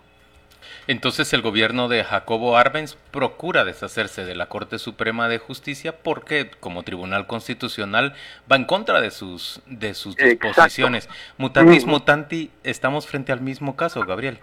Entonces 0.87 1.33
el 1.33 1.41
gobierno 1.41 1.87
de 1.87 2.03
Jacobo 2.03 2.57
Arbenz 2.57 2.95
procura 3.11 3.65
deshacerse 3.65 4.25
de 4.25 4.35
la 4.35 4.47
Corte 4.47 4.79
Suprema 4.79 5.27
de 5.27 5.37
Justicia 5.37 5.95
porque 6.03 6.49
como 6.59 6.83
Tribunal 6.83 7.27
Constitucional 7.27 8.13
va 8.51 8.55
en 8.55 8.65
contra 8.65 9.01
de 9.01 9.11
sus, 9.11 9.61
de 9.65 9.93
sus 9.93 10.15
disposiciones. 10.15 11.09
Mutatis 11.37 11.85
mutanti, 11.85 12.51
estamos 12.63 13.07
frente 13.07 13.31
al 13.31 13.41
mismo 13.41 13.75
caso, 13.75 14.05
Gabriel. 14.05 14.39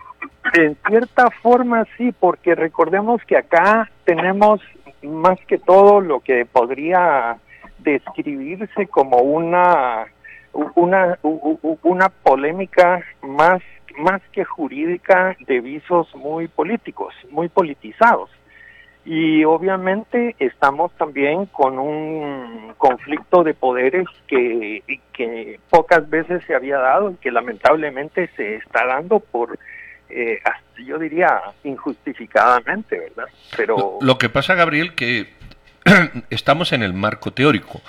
En 0.54 0.76
cierta 0.88 1.30
forma 1.42 1.86
sí, 1.96 2.12
porque 2.18 2.54
recordemos 2.54 3.22
que 3.26 3.36
acá 3.36 3.90
tenemos 4.04 4.60
más 5.02 5.38
que 5.46 5.58
todo 5.58 6.00
lo 6.00 6.20
que 6.20 6.46
podría 6.46 7.38
describirse 7.78 8.86
como 8.86 9.18
una 9.18 10.06
una, 10.52 11.18
una 11.22 12.08
polémica 12.08 13.04
más 13.22 13.62
más 13.98 14.22
que 14.32 14.44
jurídica 14.44 15.36
de 15.46 15.60
visos 15.60 16.14
muy 16.14 16.48
políticos, 16.48 17.14
muy 17.30 17.48
politizados. 17.48 18.30
Y 19.04 19.42
obviamente 19.44 20.36
estamos 20.38 20.92
también 20.92 21.46
con 21.46 21.78
un 21.78 22.72
conflicto 22.78 23.42
de 23.42 23.52
poderes 23.52 24.06
que, 24.28 24.82
que 25.12 25.58
pocas 25.70 26.08
veces 26.08 26.44
se 26.46 26.54
había 26.54 26.78
dado 26.78 27.10
y 27.10 27.14
que 27.16 27.32
lamentablemente 27.32 28.30
se 28.36 28.56
está 28.56 28.86
dando 28.86 29.18
por, 29.18 29.58
eh, 30.08 30.38
yo 30.86 30.98
diría, 30.98 31.40
injustificadamente, 31.64 33.00
¿verdad? 33.00 33.26
Pero... 33.56 33.98
Lo 34.00 34.18
que 34.18 34.28
pasa, 34.28 34.54
Gabriel, 34.54 34.94
que 34.94 35.26
estamos 36.30 36.72
en 36.72 36.84
el 36.84 36.92
marco 36.92 37.32
teórico 37.32 37.80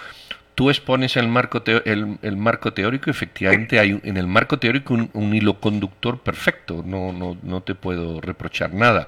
tú 0.55 0.69
expones 0.69 1.17
el 1.17 1.27
marco, 1.27 1.63
el, 1.65 2.37
marco 2.37 2.73
teórico, 2.73 3.09
efectivamente 3.09 3.79
hay 3.79 3.99
en 4.03 4.17
el 4.17 4.27
marco 4.27 4.59
teórico 4.59 4.93
un, 4.93 5.35
hilo 5.35 5.59
conductor 5.59 6.19
perfecto, 6.19 6.83
no, 6.85 7.11
no, 7.11 7.37
no, 7.41 7.61
te 7.61 7.75
puedo 7.75 8.21
reprochar 8.21 8.73
nada. 8.73 9.07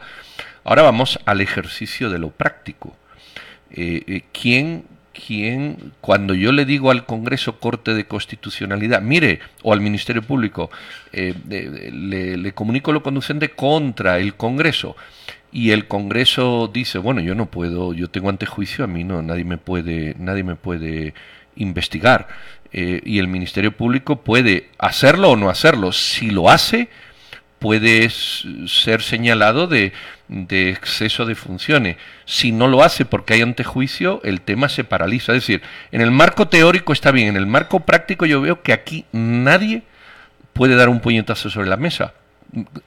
Ahora 0.63 0.81
vamos 0.81 1.19
al 1.25 1.41
ejercicio 1.41 2.09
de 2.09 2.19
lo 2.19 2.31
práctico. 2.31 2.95
Eh, 3.71 4.03
eh, 4.07 4.21
¿quién, 4.31 4.85
¿Quién, 5.13 5.93
cuando 6.01 6.33
yo 6.33 6.51
le 6.51 6.65
digo 6.65 6.91
al 6.91 7.05
Congreso 7.05 7.59
Corte 7.59 7.93
de 7.93 8.05
Constitucionalidad, 8.05 9.01
mire, 9.01 9.39
o 9.61 9.73
al 9.73 9.81
Ministerio 9.81 10.23
Público, 10.23 10.71
eh, 11.13 11.33
le, 11.47 12.37
le 12.37 12.51
comunico 12.53 12.91
lo 12.91 13.03
conducente 13.03 13.49
contra 13.49 14.17
el 14.17 14.35
Congreso, 14.35 14.95
y 15.55 15.71
el 15.71 15.87
Congreso 15.87 16.69
dice, 16.71 16.97
bueno, 16.97 17.21
yo 17.21 17.33
no 17.33 17.45
puedo, 17.45 17.93
yo 17.93 18.09
tengo 18.09 18.27
antejuicio, 18.27 18.83
a 18.83 18.87
mí 18.87 19.05
no, 19.05 19.21
nadie 19.21 19.45
me 19.45 19.57
puede, 19.57 20.13
nadie 20.19 20.43
me 20.43 20.57
puede 20.57 21.13
investigar. 21.55 22.27
Eh, 22.73 22.99
y 23.05 23.19
el 23.19 23.29
Ministerio 23.29 23.71
Público 23.71 24.17
puede 24.17 24.67
hacerlo 24.79 25.29
o 25.29 25.37
no 25.37 25.49
hacerlo. 25.49 25.93
Si 25.93 26.29
lo 26.29 26.49
hace, 26.49 26.89
puede 27.59 28.09
ser 28.09 29.01
señalado 29.01 29.67
de, 29.67 29.93
de, 30.27 30.71
exceso 30.71 31.25
de 31.25 31.35
funciones. 31.35 31.95
Si 32.25 32.51
no 32.51 32.67
lo 32.67 32.83
hace 32.83 33.05
porque 33.05 33.35
hay 33.35 33.41
antejuicio, 33.41 34.19
el 34.25 34.41
tema 34.41 34.67
se 34.67 34.83
paraliza. 34.83 35.31
Es 35.31 35.43
decir, 35.43 35.61
en 35.93 36.01
el 36.01 36.11
marco 36.11 36.49
teórico 36.49 36.91
está 36.91 37.11
bien, 37.11 37.29
en 37.29 37.37
el 37.37 37.47
marco 37.47 37.79
práctico 37.79 38.25
yo 38.25 38.41
veo 38.41 38.61
que 38.61 38.73
aquí 38.73 39.05
nadie 39.13 39.83
puede 40.51 40.75
dar 40.75 40.89
un 40.89 40.99
puñetazo 40.99 41.49
sobre 41.49 41.69
la 41.69 41.77
mesa 41.77 42.13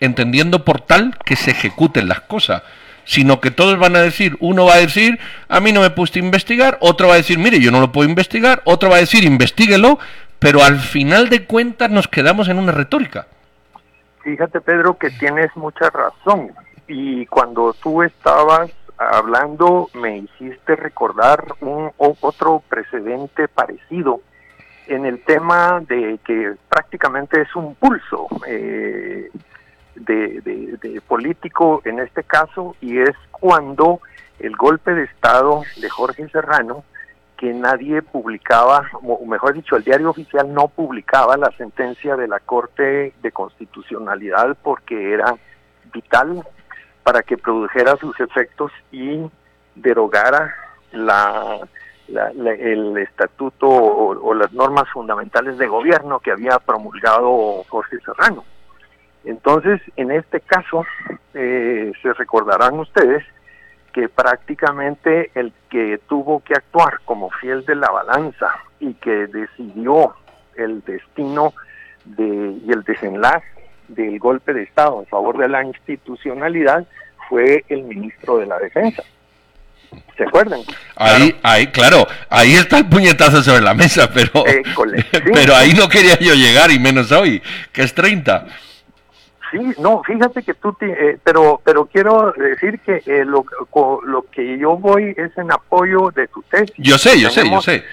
entendiendo 0.00 0.64
por 0.64 0.80
tal 0.80 1.16
que 1.24 1.36
se 1.36 1.50
ejecuten 1.50 2.08
las 2.08 2.20
cosas, 2.22 2.62
sino 3.04 3.40
que 3.40 3.50
todos 3.50 3.78
van 3.78 3.96
a 3.96 4.00
decir, 4.00 4.36
uno 4.40 4.66
va 4.66 4.74
a 4.74 4.78
decir, 4.78 5.18
a 5.48 5.60
mí 5.60 5.72
no 5.72 5.80
me 5.80 5.90
puse 5.90 6.18
a 6.18 6.22
investigar, 6.22 6.78
otro 6.80 7.08
va 7.08 7.14
a 7.14 7.18
decir, 7.18 7.38
mire, 7.38 7.60
yo 7.60 7.70
no 7.70 7.80
lo 7.80 7.92
puedo 7.92 8.08
investigar, 8.08 8.60
otro 8.64 8.90
va 8.90 8.96
a 8.96 9.00
decir, 9.00 9.24
investiguelo, 9.24 9.98
pero 10.38 10.62
al 10.62 10.78
final 10.78 11.28
de 11.28 11.44
cuentas 11.44 11.90
nos 11.90 12.06
quedamos 12.08 12.48
en 12.48 12.58
una 12.58 12.72
retórica. 12.72 13.26
Fíjate, 14.22 14.60
Pedro, 14.60 14.98
que 14.98 15.10
tienes 15.10 15.54
mucha 15.56 15.90
razón. 15.90 16.52
Y 16.86 17.26
cuando 17.26 17.74
tú 17.74 18.02
estabas 18.02 18.70
hablando 18.98 19.88
me 19.94 20.18
hiciste 20.18 20.74
recordar 20.74 21.44
un 21.60 21.92
otro 21.96 22.62
precedente 22.68 23.46
parecido 23.46 24.20
en 24.88 25.06
el 25.06 25.22
tema 25.22 25.80
de 25.86 26.18
que 26.24 26.54
prácticamente 26.68 27.42
es 27.42 27.54
un 27.54 27.74
pulso 27.74 28.26
eh, 28.46 29.30
de, 30.00 31.02
político 31.06 31.82
en 31.84 32.00
este 32.00 32.24
caso 32.24 32.76
y 32.80 33.00
es 33.00 33.16
cuando 33.30 34.00
el 34.38 34.54
golpe 34.56 34.94
de 34.94 35.04
Estado 35.04 35.62
de 35.80 35.88
Jorge 35.88 36.28
Serrano, 36.28 36.84
que 37.36 37.52
nadie 37.52 38.02
publicaba, 38.02 38.88
o 39.02 39.24
mejor 39.24 39.54
dicho, 39.54 39.76
el 39.76 39.84
diario 39.84 40.10
oficial 40.10 40.52
no 40.52 40.68
publicaba 40.68 41.36
la 41.36 41.50
sentencia 41.56 42.16
de 42.16 42.26
la 42.26 42.40
Corte 42.40 43.12
de 43.22 43.32
Constitucionalidad 43.32 44.56
porque 44.62 45.12
era 45.12 45.34
vital 45.92 46.44
para 47.02 47.22
que 47.22 47.38
produjera 47.38 47.96
sus 47.96 48.18
efectos 48.20 48.72
y 48.90 49.24
derogara 49.76 50.54
la, 50.92 51.60
el 52.08 52.96
estatuto 52.98 53.68
o, 53.68 54.34
las 54.34 54.52
normas 54.52 54.88
fundamentales 54.92 55.58
de 55.58 55.66
gobierno 55.66 56.20
que 56.20 56.32
había 56.32 56.58
promulgado 56.58 57.64
Jorge 57.68 57.98
Serrano. 58.04 58.44
Entonces, 59.24 59.80
en 59.96 60.10
este 60.10 60.40
caso, 60.40 60.86
eh, 61.34 61.92
se 62.02 62.12
recordarán 62.14 62.78
ustedes 62.78 63.24
que 63.92 64.08
prácticamente 64.08 65.30
el 65.34 65.52
que 65.70 66.00
tuvo 66.08 66.40
que 66.40 66.54
actuar 66.54 67.00
como 67.04 67.30
fiel 67.30 67.64
de 67.64 67.74
la 67.74 67.90
balanza 67.90 68.48
y 68.80 68.94
que 68.94 69.26
decidió 69.26 70.14
el 70.56 70.82
destino 70.84 71.52
de, 72.04 72.58
y 72.64 72.70
el 72.70 72.82
desenlace 72.84 73.46
del 73.88 74.18
golpe 74.18 74.52
de 74.52 74.62
Estado 74.62 75.00
en 75.00 75.06
favor 75.06 75.38
de 75.38 75.48
la 75.48 75.64
institucionalidad 75.64 76.86
fue 77.28 77.64
el 77.68 77.82
ministro 77.84 78.38
de 78.38 78.46
la 78.46 78.58
Defensa. 78.58 79.02
¿Se 80.16 80.24
acuerdan? 80.24 80.60
Ahí, 80.96 81.32
claro. 81.32 81.40
ahí, 81.42 81.66
claro, 81.68 82.06
ahí 82.28 82.54
está 82.54 82.78
el 82.78 82.88
puñetazo 82.88 83.42
sobre 83.42 83.62
la 83.62 83.74
mesa, 83.74 84.10
pero, 84.12 84.44
pero 85.32 85.54
ahí 85.54 85.72
no 85.72 85.88
quería 85.88 86.18
yo 86.18 86.34
llegar, 86.34 86.70
y 86.70 86.78
menos 86.78 87.10
hoy, 87.12 87.42
que 87.72 87.82
es 87.82 87.94
30. 87.94 88.46
Sí, 89.50 89.74
no, 89.78 90.02
fíjate 90.02 90.42
que 90.42 90.54
tú, 90.54 90.76
eh, 90.80 91.18
pero 91.24 91.60
pero 91.64 91.86
quiero 91.86 92.32
decir 92.32 92.80
que 92.80 93.02
eh, 93.06 93.24
lo, 93.24 93.44
lo 94.04 94.22
que 94.30 94.58
yo 94.58 94.76
voy 94.76 95.14
es 95.16 95.36
en 95.38 95.50
apoyo 95.50 96.10
de 96.14 96.28
tu 96.28 96.42
tesis. 96.42 96.74
Yo 96.76 96.98
sé, 96.98 97.18
yo 97.20 97.30
sé, 97.30 97.48
yo 97.48 97.60
sé. 97.60 97.84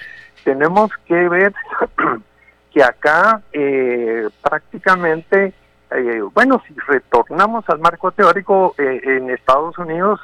Tenemos 0.44 0.90
que 1.06 1.28
ver 1.28 1.54
que 2.72 2.82
acá 2.82 3.40
eh, 3.52 4.28
prácticamente 4.42 5.54
eh, 5.90 6.20
bueno, 6.34 6.60
si 6.66 6.74
retornamos 6.88 7.64
al 7.68 7.78
marco 7.78 8.10
teórico, 8.10 8.74
eh, 8.76 9.00
en 9.04 9.30
Estados 9.30 9.78
Unidos 9.78 10.20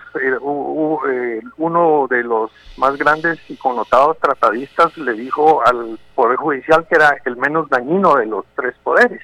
uno 1.57 2.07
de 2.11 2.25
los 2.25 2.51
más 2.77 2.97
grandes 2.97 3.39
y 3.49 3.57
connotados 3.57 4.19
tratadistas 4.19 4.97
le 4.99 5.13
dijo 5.13 5.65
al 5.65 5.99
Poder 6.17 6.37
Judicial 6.37 6.85
que 6.89 6.97
era 6.97 7.17
el 7.25 7.37
menos 7.37 7.69
dañino 7.69 8.17
de 8.17 8.27
los 8.27 8.45
tres 8.57 8.75
poderes 8.83 9.23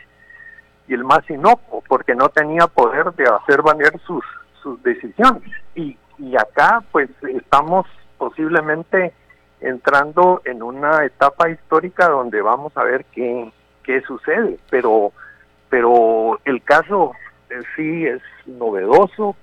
y 0.89 0.95
el 0.95 1.05
más 1.05 1.29
inocuo, 1.31 1.83
porque 1.87 2.15
no 2.15 2.29
tenía 2.29 2.67
poder 2.67 3.13
de 3.13 3.25
hacer 3.25 3.63
valer 3.63 3.99
sus, 4.07 4.25
sus 4.63 4.83
decisiones. 4.83 5.53
Y, 5.75 5.97
y 6.19 6.37
acá 6.37 6.83
pues 6.91 7.11
estamos 7.23 7.87
posiblemente 8.17 9.13
entrando 9.61 10.41
en 10.45 10.63
una 10.63 11.05
etapa 11.05 11.51
histórica 11.51 12.09
donde 12.09 12.41
vamos 12.41 12.77
a 12.77 12.85
ver 12.85 13.05
qué, 13.13 13.51
qué 13.83 14.01
sucede, 14.03 14.59
pero 14.71 15.13
pero 15.71 16.41
el 16.45 16.63
caso 16.63 17.13
en 17.51 17.63
sí 17.77 18.07
es 18.07 18.23
novedoso, 18.47 19.37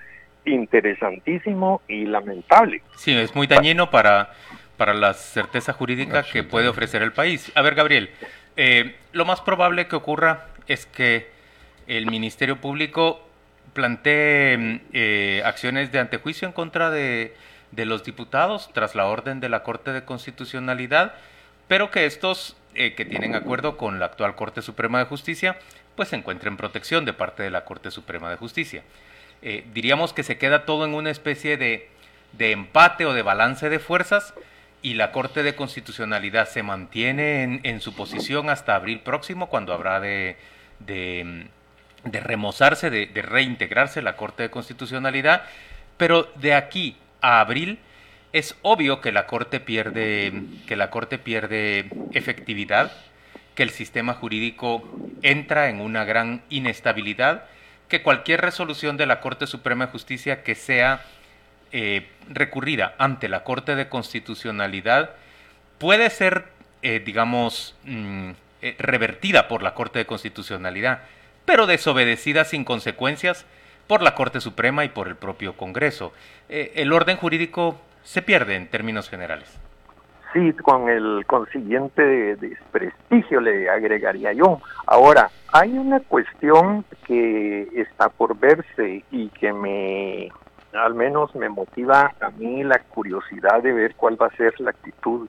interesantísimo 0.45 1.81
y 1.87 2.05
lamentable. 2.05 2.81
Sí, 2.95 3.15
es 3.15 3.35
muy 3.35 3.47
dañino 3.47 3.89
para, 3.89 4.31
para 4.77 4.93
la 4.93 5.13
certeza 5.13 5.73
jurídica 5.73 6.23
que 6.23 6.43
puede 6.43 6.67
ofrecer 6.67 7.01
el 7.01 7.13
país. 7.13 7.51
A 7.55 7.61
ver, 7.61 7.75
Gabriel, 7.75 8.09
eh, 8.55 8.95
lo 9.11 9.25
más 9.25 9.41
probable 9.41 9.87
que 9.87 9.95
ocurra 9.95 10.47
es 10.67 10.85
que 10.85 11.34
el 11.87 12.05
Ministerio 12.05 12.59
Público 12.61 13.21
plantee 13.73 14.81
eh, 14.93 15.41
acciones 15.45 15.91
de 15.91 15.99
antejuicio 15.99 16.47
en 16.47 16.53
contra 16.53 16.89
de, 16.91 17.35
de 17.71 17.85
los 17.85 18.03
diputados 18.03 18.69
tras 18.73 18.95
la 18.95 19.05
orden 19.05 19.39
de 19.39 19.49
la 19.49 19.63
Corte 19.63 19.91
de 19.91 20.05
Constitucionalidad, 20.05 21.13
pero 21.67 21.91
que 21.91 22.05
estos 22.05 22.55
eh, 22.73 22.93
que 22.93 23.05
tienen 23.05 23.35
acuerdo 23.35 23.77
con 23.77 23.99
la 23.99 24.07
actual 24.07 24.35
Corte 24.35 24.61
Suprema 24.61 24.99
de 24.99 25.05
Justicia 25.05 25.57
pues 25.95 26.09
se 26.09 26.17
encuentra 26.17 26.49
en 26.49 26.57
protección 26.57 27.05
de 27.05 27.13
parte 27.13 27.41
de 27.41 27.49
la 27.49 27.63
Corte 27.63 27.89
Suprema 27.89 28.29
de 28.29 28.35
Justicia. 28.35 28.83
Eh, 29.41 29.65
diríamos 29.73 30.11
que 30.11 30.23
se 30.23 30.37
queda 30.37 30.65
todo 30.65 30.83
en 30.83 30.93
una 30.93 31.09
especie 31.09 31.55
de, 31.55 31.89
empate 32.37 33.05
o 33.05 33.13
de 33.13 33.21
balance 33.21 33.69
de 33.69 33.79
fuerzas 33.79 34.33
y 34.81 34.95
la 34.95 35.13
Corte 35.13 35.41
de 35.41 35.55
Constitucionalidad 35.55 36.49
se 36.49 36.63
mantiene 36.63 37.61
en, 37.63 37.81
su 37.81 37.95
posición 37.95 38.49
hasta 38.49 38.75
abril 38.75 38.99
próximo, 38.99 39.47
cuando 39.47 39.73
habrá 39.73 40.01
de, 40.01 40.35
de, 40.79 41.47
remozarse, 42.11 42.89
de, 42.89 43.07
de, 43.07 43.21
reintegrarse 43.21 44.01
la 44.01 44.15
Corte 44.15 44.43
de 44.43 44.49
Constitucionalidad, 44.49 45.43
pero 45.97 46.31
de 46.35 46.53
aquí 46.53 46.97
a 47.21 47.39
abril 47.39 47.79
es 48.33 48.55
obvio 48.61 49.01
que 49.01 49.11
la 49.11 49.27
Corte 49.27 49.59
pierde, 49.59 50.33
que 50.67 50.75
la 50.75 50.89
Corte 50.89 51.17
pierde 51.17 51.89
efectividad 52.11 52.91
que 53.55 53.63
el 53.63 53.69
sistema 53.69 54.13
jurídico 54.13 54.83
entra 55.21 55.69
en 55.69 55.79
una 55.79 56.03
gran 56.03 56.43
inestabilidad, 56.49 57.45
que 57.87 58.03
cualquier 58.03 58.41
resolución 58.41 58.97
de 58.97 59.05
la 59.05 59.21
Corte 59.21 59.47
Suprema 59.47 59.85
de 59.85 59.91
Justicia 59.91 60.43
que 60.43 60.55
sea 60.55 61.05
eh, 61.71 62.07
recurrida 62.29 62.93
ante 62.97 63.29
la 63.29 63.43
Corte 63.43 63.75
de 63.75 63.87
Constitucionalidad 63.87 65.11
puede 65.77 66.09
ser, 66.09 66.45
eh, 66.81 67.01
digamos, 67.03 67.75
mm, 67.83 68.31
eh, 68.61 68.75
revertida 68.79 69.47
por 69.47 69.63
la 69.63 69.73
Corte 69.73 69.99
de 69.99 70.05
Constitucionalidad, 70.05 71.01
pero 71.45 71.67
desobedecida 71.67 72.45
sin 72.45 72.63
consecuencias 72.63 73.45
por 73.87 74.01
la 74.01 74.15
Corte 74.15 74.41
Suprema 74.41 74.83
y 74.83 74.89
por 74.89 75.07
el 75.07 75.15
propio 75.15 75.53
Congreso. 75.53 76.11
el 76.49 76.91
orden 76.91 77.17
jurídico 77.17 77.79
se 78.03 78.21
pierde 78.21 78.55
en 78.55 78.67
términos 78.67 79.09
generales 79.09 79.59
sí, 80.35 80.53
con 80.61 80.89
el 80.89 81.25
consiguiente 81.25 82.35
desprestigio 82.35 83.39
le 83.39 83.69
agregaría 83.69 84.33
yo. 84.33 84.59
Ahora, 84.85 85.31
hay 85.51 85.77
una 85.77 86.01
cuestión 86.01 86.83
que 87.07 87.69
está 87.73 88.09
por 88.09 88.37
verse 88.37 89.03
y 89.11 89.29
que 89.29 89.53
me, 89.53 90.29
al 90.73 90.93
menos 90.93 91.33
me 91.35 91.47
motiva 91.49 92.13
a 92.19 92.29
mí 92.31 92.63
la 92.63 92.79
curiosidad 92.79 93.63
de 93.63 93.71
ver 93.71 93.95
cuál 93.95 94.21
va 94.21 94.27
a 94.27 94.35
ser 94.35 94.59
la 94.59 94.71
actitud 94.71 95.27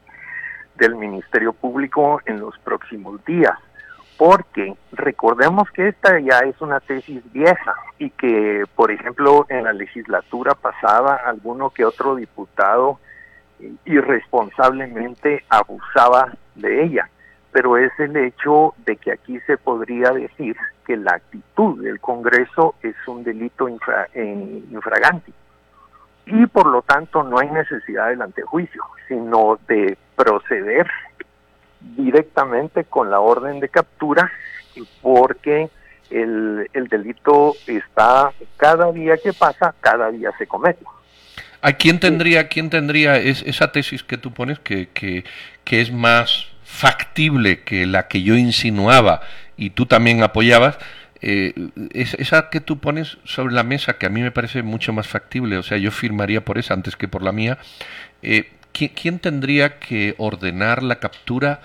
del 0.74 0.96
Ministerio 0.96 1.52
Público 1.52 2.20
en 2.26 2.40
los 2.40 2.58
próximos 2.58 3.24
días. 3.24 3.56
Porque 4.18 4.74
recordemos 4.92 5.70
que 5.70 5.88
esta 5.88 6.18
ya 6.20 6.38
es 6.40 6.60
una 6.60 6.80
tesis 6.80 7.22
vieja 7.32 7.74
y 7.98 8.10
que, 8.10 8.64
por 8.74 8.90
ejemplo, 8.90 9.46
en 9.48 9.64
la 9.64 9.72
legislatura 9.72 10.54
pasada, 10.54 11.16
alguno 11.16 11.70
que 11.70 11.84
otro 11.84 12.14
diputado 12.14 12.98
irresponsablemente 13.84 15.44
abusaba 15.48 16.32
de 16.54 16.84
ella. 16.84 17.10
Pero 17.52 17.76
es 17.76 17.92
el 17.98 18.16
hecho 18.16 18.74
de 18.84 18.96
que 18.96 19.12
aquí 19.12 19.38
se 19.40 19.56
podría 19.56 20.10
decir 20.10 20.56
que 20.86 20.96
la 20.96 21.12
actitud 21.12 21.82
del 21.82 22.00
Congreso 22.00 22.74
es 22.82 22.94
un 23.06 23.24
delito 23.24 23.68
infra, 23.68 24.08
infragante 24.14 25.32
y 26.26 26.46
por 26.46 26.66
lo 26.66 26.82
tanto 26.82 27.22
no 27.22 27.38
hay 27.38 27.48
necesidad 27.50 28.08
del 28.08 28.20
antejuicio, 28.20 28.82
sino 29.08 29.58
de 29.68 29.96
proceder 30.16 30.86
directamente 31.96 32.84
con 32.84 33.10
la 33.10 33.20
orden 33.20 33.60
de 33.60 33.68
captura 33.68 34.30
porque 35.02 35.70
el, 36.10 36.68
el 36.72 36.88
delito 36.88 37.54
está 37.66 38.32
cada 38.56 38.92
día 38.92 39.16
que 39.16 39.32
pasa, 39.32 39.74
cada 39.80 40.10
día 40.10 40.30
se 40.38 40.46
comete. 40.46 40.84
¿A 41.62 41.72
quién 41.72 41.98
tendría, 41.98 42.48
quién 42.48 42.70
tendría 42.70 43.16
esa 43.16 43.72
tesis 43.72 44.02
que 44.02 44.18
tú 44.18 44.32
pones 44.32 44.58
que, 44.58 44.88
que, 44.88 45.24
es 45.80 45.90
más 45.90 46.46
factible 46.62 47.62
que 47.62 47.86
la 47.86 48.08
que 48.08 48.22
yo 48.22 48.36
insinuaba 48.36 49.22
y 49.56 49.70
tú 49.70 49.86
también 49.86 50.22
apoyabas? 50.22 50.78
Eh, 51.22 51.54
esa 51.92 52.50
que 52.50 52.60
tú 52.60 52.78
pones 52.78 53.18
sobre 53.24 53.54
la 53.54 53.62
mesa, 53.62 53.96
que 53.98 54.06
a 54.06 54.10
mí 54.10 54.20
me 54.20 54.30
parece 54.30 54.62
mucho 54.62 54.92
más 54.92 55.08
factible, 55.08 55.56
o 55.56 55.62
sea, 55.62 55.78
yo 55.78 55.90
firmaría 55.90 56.44
por 56.44 56.58
esa 56.58 56.74
antes 56.74 56.94
que 56.94 57.08
por 57.08 57.22
la 57.22 57.32
mía, 57.32 57.58
eh, 58.22 58.50
¿quién, 58.72 59.18
tendría 59.18 59.78
que 59.78 60.14
ordenar 60.18 60.82
la 60.82 61.00
captura 61.00 61.62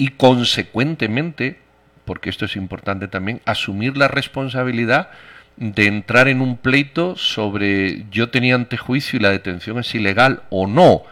y 0.00 0.08
consecuentemente, 0.12 1.58
porque 2.06 2.30
esto 2.30 2.46
es 2.46 2.56
importante 2.56 3.06
también, 3.06 3.42
asumir 3.44 3.98
la 3.98 4.08
responsabilidad 4.08 5.10
de 5.58 5.88
entrar 5.88 6.26
en 6.28 6.40
un 6.40 6.56
pleito 6.56 7.16
sobre 7.16 8.06
yo 8.10 8.30
tenía 8.30 8.54
antejuicio 8.54 9.18
y 9.18 9.22
la 9.22 9.28
detención 9.28 9.78
es 9.78 9.94
ilegal 9.94 10.40
o 10.48 10.66
no. 10.66 11.02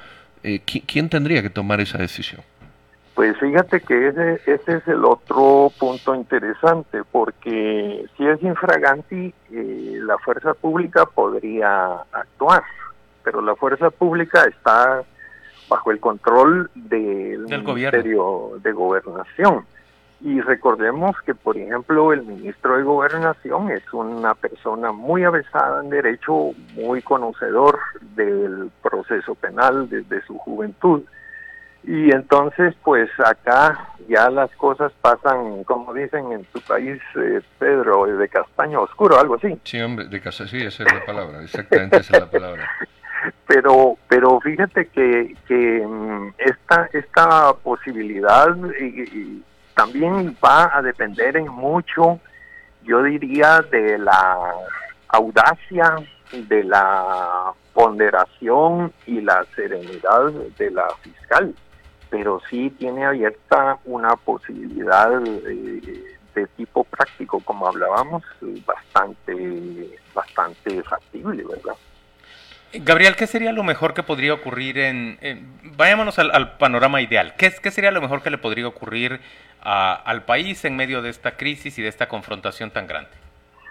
Eh, 0.43 0.61
¿Quién 0.65 1.11
tendría 1.11 1.43
que 1.43 1.51
tomar 1.51 1.83
esa 1.83 1.99
decisión? 1.99 2.41
Pues 3.15 3.37
fíjate 3.37 3.81
que 3.81 4.09
ese, 4.09 4.41
ese 4.47 4.77
es 4.77 4.89
el 4.89 5.05
otro 5.05 5.71
punto 5.79 6.15
interesante, 6.15 7.03
porque 7.13 8.07
si 8.17 8.27
es 8.27 8.43
infraganti, 8.43 9.35
eh, 9.53 9.99
la 10.01 10.17
fuerza 10.17 10.55
pública 10.55 11.05
podría 11.05 11.93
actuar, 12.11 12.63
pero 13.23 13.43
la 13.43 13.55
fuerza 13.55 13.91
pública 13.91 14.45
está 14.45 15.05
bajo 15.69 15.91
el 15.91 16.01
control 16.01 16.71
del, 16.75 17.47
Ministerio 17.47 18.53
de 18.63 18.73
Gobernación. 18.73 19.65
Y 20.21 20.41
recordemos 20.41 21.15
que, 21.25 21.35
por 21.35 21.57
ejemplo, 21.57 22.13
el 22.13 22.23
ministro 22.23 22.77
de 22.77 22.83
Gobernación 22.83 23.71
es 23.71 23.85
una 23.93 24.35
persona 24.35 24.91
muy 24.91 25.23
avesada 25.23 25.81
en 25.81 25.91
derecho, 25.91 26.51
muy 26.75 27.03
conocedor 27.03 27.79
del 28.17 28.71
proceso 28.83 29.37
penal 29.37 29.89
desde 29.89 30.21
su 30.27 30.37
juventud. 30.39 31.03
Y 31.85 32.11
entonces, 32.11 32.75
pues 32.83 33.09
acá 33.25 33.95
ya 34.09 34.29
las 34.29 34.51
cosas 34.57 34.93
pasan, 35.01 35.63
como 35.63 35.95
dicen 35.95 36.33
en 36.33 36.45
tu 36.47 36.61
país, 36.63 37.01
eh, 37.15 37.41
Pedro, 37.61 38.05
de 38.05 38.29
castaño 38.29 38.83
oscuro, 38.83 39.21
algo 39.21 39.37
así. 39.37 39.57
Sí, 39.63 39.81
hombre, 39.81 40.07
de 40.07 40.21
castaño, 40.21 40.51
sí, 40.51 40.59
esa 40.59 40.83
es 40.83 40.93
la 40.93 41.05
palabra, 41.07 41.43
exactamente 41.43 41.99
esa 41.99 42.17
es 42.17 42.21
la 42.23 42.31
palabra. 42.31 42.69
Pero 43.47 43.97
pero 44.09 44.41
fíjate 44.41 44.87
que, 44.89 45.35
que 45.47 45.87
mm, 45.87 46.35
esta, 46.39 46.89
esta 46.93 47.53
posibilidad 47.55 48.49
también 49.75 50.37
va 50.45 50.77
a 50.77 50.83
depender 50.83 51.37
en 51.37 51.49
mucho, 51.49 52.19
yo 52.83 53.03
diría, 53.03 53.61
de 53.71 53.99
la 53.99 54.53
audacia, 55.09 55.97
de 56.33 56.65
la 56.65 57.53
ponderación 57.73 58.93
y 59.07 59.21
la 59.21 59.45
serenidad 59.55 60.33
de 60.59 60.71
la 60.71 60.89
fiscal, 61.03 61.55
pero 62.11 62.41
sí 62.51 62.71
tiene 62.71 63.05
abierta 63.05 63.79
una 63.85 64.17
posibilidad 64.17 65.25
eh, 65.25 66.17
de 66.35 66.47
tipo 66.57 66.85
práctico, 66.85 67.41
como 67.41 67.69
hablábamos, 67.69 68.23
bastante, 68.67 70.01
bastante 70.15 70.83
factible, 70.83 71.45
¿verdad? 71.45 71.75
Gabriel, 72.73 73.17
¿qué 73.17 73.27
sería 73.27 73.53
lo 73.53 73.63
mejor 73.63 73.95
que 73.95 74.03
podría 74.03 74.35
ocurrir 74.35 74.79
en... 74.79 75.19
vayámonos 75.77 76.19
al, 76.19 76.57
panorama 76.59 77.01
ideal. 77.01 77.35
¿Qué, 77.39 77.53
¿Qué, 77.63 77.71
sería 77.71 77.91
lo 77.91 78.03
mejor 78.03 78.23
que 78.23 78.31
le 78.31 78.39
podría 78.39 78.69
ocurrir 78.69 79.21
al 79.61 80.23
país 80.25 80.65
en 80.65 80.77
medio 80.77 81.03
de 81.03 81.11
esta 81.11 81.37
crisis 81.37 81.79
y 81.79 81.83
de 81.83 81.89
esta 81.89 82.09
confrontación 82.09 82.71
tan 82.71 82.87
grande? 82.87 83.11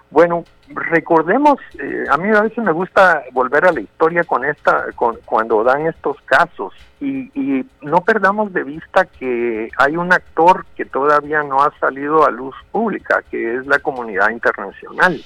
Bueno, 0.10 0.45
recordemos, 0.69 1.60
eh, 1.79 2.05
a 2.10 2.17
mí 2.17 2.29
a 2.33 2.41
veces 2.41 2.63
me 2.63 2.71
gusta 2.71 3.23
volver 3.33 3.65
a 3.65 3.73
la 3.73 3.81
historia 3.81 4.23
con 4.23 4.45
esta, 4.45 4.86
con, 4.95 5.17
cuando 5.25 5.65
dan 5.65 5.86
estos 5.86 6.15
casos 6.21 6.73
y, 7.01 7.29
y 7.36 7.65
no 7.81 7.99
perdamos 8.01 8.53
de 8.53 8.63
vista 8.63 9.05
que 9.05 9.69
hay 9.77 9.97
un 9.97 10.13
actor 10.13 10.65
que 10.77 10.86
todavía 10.86 11.43
no 11.43 11.62
ha 11.62 11.77
salido 11.79 12.25
a 12.25 12.31
luz 12.31 12.55
pública, 12.71 13.21
que 13.29 13.57
es 13.57 13.67
la 13.67 13.79
comunidad 13.79 14.29
internacional. 14.29 15.21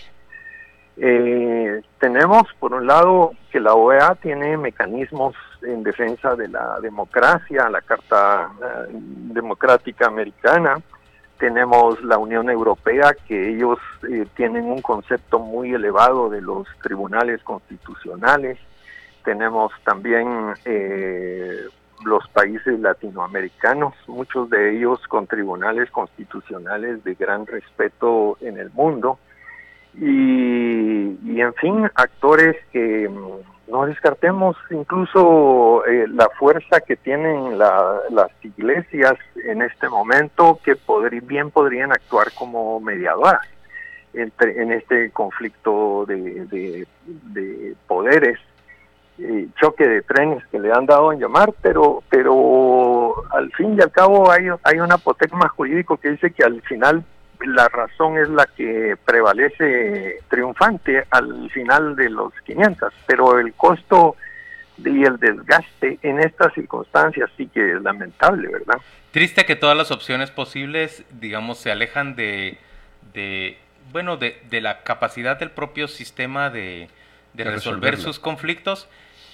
Eh, 0.97 1.81
tenemos, 1.99 2.43
por 2.59 2.73
un 2.73 2.87
lado, 2.87 3.33
que 3.51 3.59
la 3.59 3.73
OEA 3.73 4.15
tiene 4.15 4.57
mecanismos 4.57 5.35
en 5.63 5.83
defensa 5.83 6.35
de 6.35 6.47
la 6.47 6.79
democracia, 6.79 7.69
la 7.69 7.81
Carta 7.81 8.49
eh, 8.61 8.87
Democrática 8.91 10.07
Americana. 10.07 10.81
Tenemos 11.37 12.01
la 12.03 12.17
Unión 12.17 12.49
Europea, 12.49 13.15
que 13.27 13.49
ellos 13.49 13.79
eh, 14.09 14.25
tienen 14.35 14.65
un 14.65 14.81
concepto 14.81 15.39
muy 15.39 15.73
elevado 15.73 16.29
de 16.29 16.41
los 16.41 16.67
tribunales 16.83 17.41
constitucionales. 17.43 18.57
Tenemos 19.23 19.71
también 19.83 20.53
eh, 20.65 21.61
los 22.05 22.27
países 22.29 22.79
latinoamericanos, 22.79 23.93
muchos 24.07 24.49
de 24.49 24.75
ellos 24.75 24.99
con 25.07 25.27
tribunales 25.27 25.89
constitucionales 25.91 27.03
de 27.03 27.15
gran 27.15 27.45
respeto 27.45 28.37
en 28.41 28.57
el 28.57 28.71
mundo 28.71 29.19
y, 29.93 31.41
en 31.41 31.53
fin, 31.55 31.89
actores 31.95 32.55
que 32.71 33.09
mm, 33.09 33.71
no 33.71 33.85
descartemos 33.85 34.55
incluso 34.69 35.85
eh, 35.85 36.05
la 36.07 36.29
fuerza 36.37 36.81
que 36.81 36.95
tienen 36.95 37.57
las 37.57 38.31
iglesias 38.43 39.15
en 39.45 39.61
este 39.61 39.89
momento 39.89 40.59
que 40.63 40.75
bien 41.23 41.51
podrían 41.51 41.91
actuar 41.91 42.27
como 42.37 42.79
mediadoras 42.79 43.41
entre, 44.13 44.61
en 44.61 44.71
este 44.73 45.11
conflicto 45.11 46.05
de, 46.05 46.85
de, 47.03 47.75
poderes. 47.87 48.39
Eh, 49.19 49.47
choque 49.59 49.87
de 49.87 50.01
trenes 50.01 50.43
que 50.47 50.57
le 50.57 50.71
han 50.71 50.87
dado 50.87 51.11
en 51.11 51.19
llamar, 51.19 51.53
pero 51.61 52.01
pero 52.09 53.13
al 53.31 53.51
fin 53.51 53.75
y 53.77 53.81
al 53.81 53.91
cabo 53.91 54.31
hay, 54.31 54.47
hay 54.63 54.79
un 54.79 54.91
apotecma 54.91 55.47
jurídico 55.49 55.97
que 55.97 56.11
dice 56.11 56.31
que 56.31 56.43
al 56.43 56.61
final 56.63 57.03
la 57.45 57.67
razón 57.69 58.17
es 58.17 58.29
la 58.29 58.45
que 58.45 58.97
prevalece 59.05 60.19
triunfante 60.29 61.05
al 61.09 61.49
final 61.51 61.95
de 61.95 62.09
los 62.09 62.33
500, 62.45 62.93
pero 63.05 63.39
el 63.39 63.53
costo 63.53 64.15
y 64.77 65.03
el 65.03 65.17
desgaste 65.17 65.99
en 66.01 66.19
estas 66.19 66.53
circunstancias 66.53 67.29
sí 67.37 67.47
que 67.47 67.73
es 67.73 67.81
lamentable, 67.81 68.47
¿verdad? 68.47 68.77
Triste 69.11 69.45
que 69.45 69.55
todas 69.55 69.77
las 69.77 69.91
opciones 69.91 70.31
posibles, 70.31 71.03
digamos, 71.19 71.59
se 71.59 71.71
alejan 71.71 72.15
de, 72.15 72.57
de 73.13 73.57
bueno, 73.91 74.17
de, 74.17 74.41
de 74.49 74.61
la 74.61 74.83
capacidad 74.83 75.37
del 75.37 75.51
propio 75.51 75.87
sistema 75.87 76.49
de, 76.49 76.89
de, 77.33 77.43
resolver 77.43 77.97
sus 77.97 78.19
conflictos 78.19 78.87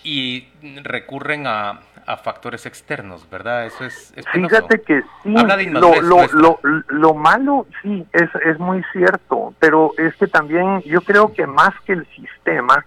y 0.08 0.48
recurren 0.84 1.48
a, 1.48 1.82
a 2.06 2.16
factores 2.16 2.66
externos, 2.66 3.30
¿verdad? 3.30 3.66
Eso 3.66 3.84
es, 3.84 4.14
Fíjate 4.32 4.82
que 4.82 5.02
sí, 5.22 5.36
lo, 5.70 6.02
lo, 6.02 6.28
lo, 6.32 6.60
lo, 6.88 7.14
malo 7.14 7.68
sí, 7.82 8.08
es, 8.14 8.30
es 8.46 8.58
muy 8.58 8.82
cierto, 8.94 9.54
pero 9.60 9.92
es 9.98 10.16
que 10.16 10.28
también 10.28 10.82
yo 10.84 11.02
creo 11.02 11.34
que 11.34 11.46
más 11.46 11.74
que 11.86 11.92
el 11.92 12.08
sistema, 12.16 12.86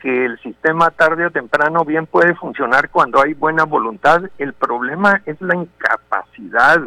que 0.00 0.26
el 0.26 0.38
sistema 0.40 0.90
tarde 0.90 1.24
o 1.24 1.30
temprano 1.30 1.86
bien 1.86 2.04
puede 2.04 2.34
funcionar 2.34 2.90
cuando 2.90 3.22
hay 3.22 3.32
buena 3.32 3.64
voluntad, 3.64 4.24
el 4.36 4.52
problema 4.52 5.22
es 5.24 5.40
la 5.40 5.56
incapacidad, 5.56 6.78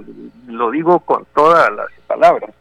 lo 0.46 0.70
digo 0.70 1.00
con 1.00 1.26
todas 1.34 1.72
las 1.72 1.88
palabras, 2.06 2.52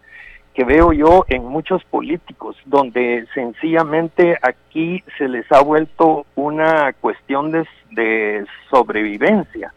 que 0.56 0.64
veo 0.64 0.90
yo 0.94 1.26
en 1.28 1.44
muchos 1.44 1.84
políticos, 1.84 2.56
donde 2.64 3.26
sencillamente 3.34 4.38
aquí 4.40 5.04
se 5.18 5.28
les 5.28 5.44
ha 5.52 5.60
vuelto 5.60 6.24
una 6.34 6.94
cuestión 6.94 7.52
de, 7.52 7.68
de 7.90 8.46
sobrevivencia. 8.70 9.74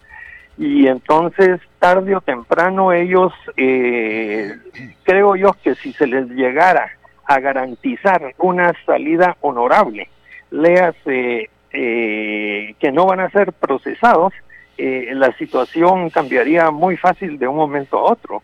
Y 0.57 0.87
entonces, 0.87 1.59
tarde 1.79 2.15
o 2.15 2.21
temprano, 2.21 2.93
ellos, 2.93 3.33
eh, 3.57 4.55
creo 5.03 5.35
yo 5.35 5.53
que 5.61 5.75
si 5.75 5.91
se 5.91 6.07
les 6.07 6.29
llegara 6.29 6.89
a 7.25 7.41
garantizar 7.41 8.33
una 8.37 8.71
salida 8.85 9.35
honorable, 9.41 10.07
léase 10.49 11.49
eh, 11.73 12.73
que 12.79 12.91
no 12.93 13.05
van 13.05 13.19
a 13.19 13.29
ser 13.31 13.51
procesados, 13.51 14.31
eh, 14.77 15.09
la 15.13 15.35
situación 15.37 16.09
cambiaría 16.09 16.71
muy 16.71 16.95
fácil 16.95 17.37
de 17.37 17.49
un 17.49 17.57
momento 17.57 17.97
a 17.97 18.13
otro. 18.13 18.41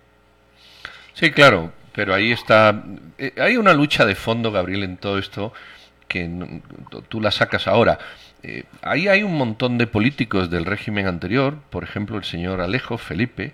Sí, 1.14 1.32
claro, 1.32 1.72
pero 1.96 2.14
ahí 2.14 2.32
está. 2.32 2.84
Eh, 3.18 3.34
hay 3.38 3.58
una 3.58 3.74
lucha 3.74 4.06
de 4.06 4.16
fondo, 4.16 4.52
Gabriel, 4.52 4.84
en 4.84 4.98
todo 4.98 5.18
esto 5.18 5.54
que 6.08 6.30
tú 7.10 7.22
la 7.22 7.32
sacas 7.32 7.68
ahora. 7.68 7.98
Eh, 8.44 8.64
ahí 8.82 9.08
hay 9.08 9.24
un 9.24 9.36
montón 9.36 9.78
de 9.78 9.88
políticos 9.88 10.52
del 10.52 10.66
régimen 10.66 11.08
anterior, 11.08 11.58
por 11.70 11.84
ejemplo, 11.84 12.18
el 12.18 12.26
señor 12.26 12.62
Alejo, 12.62 12.98
Felipe. 12.98 13.54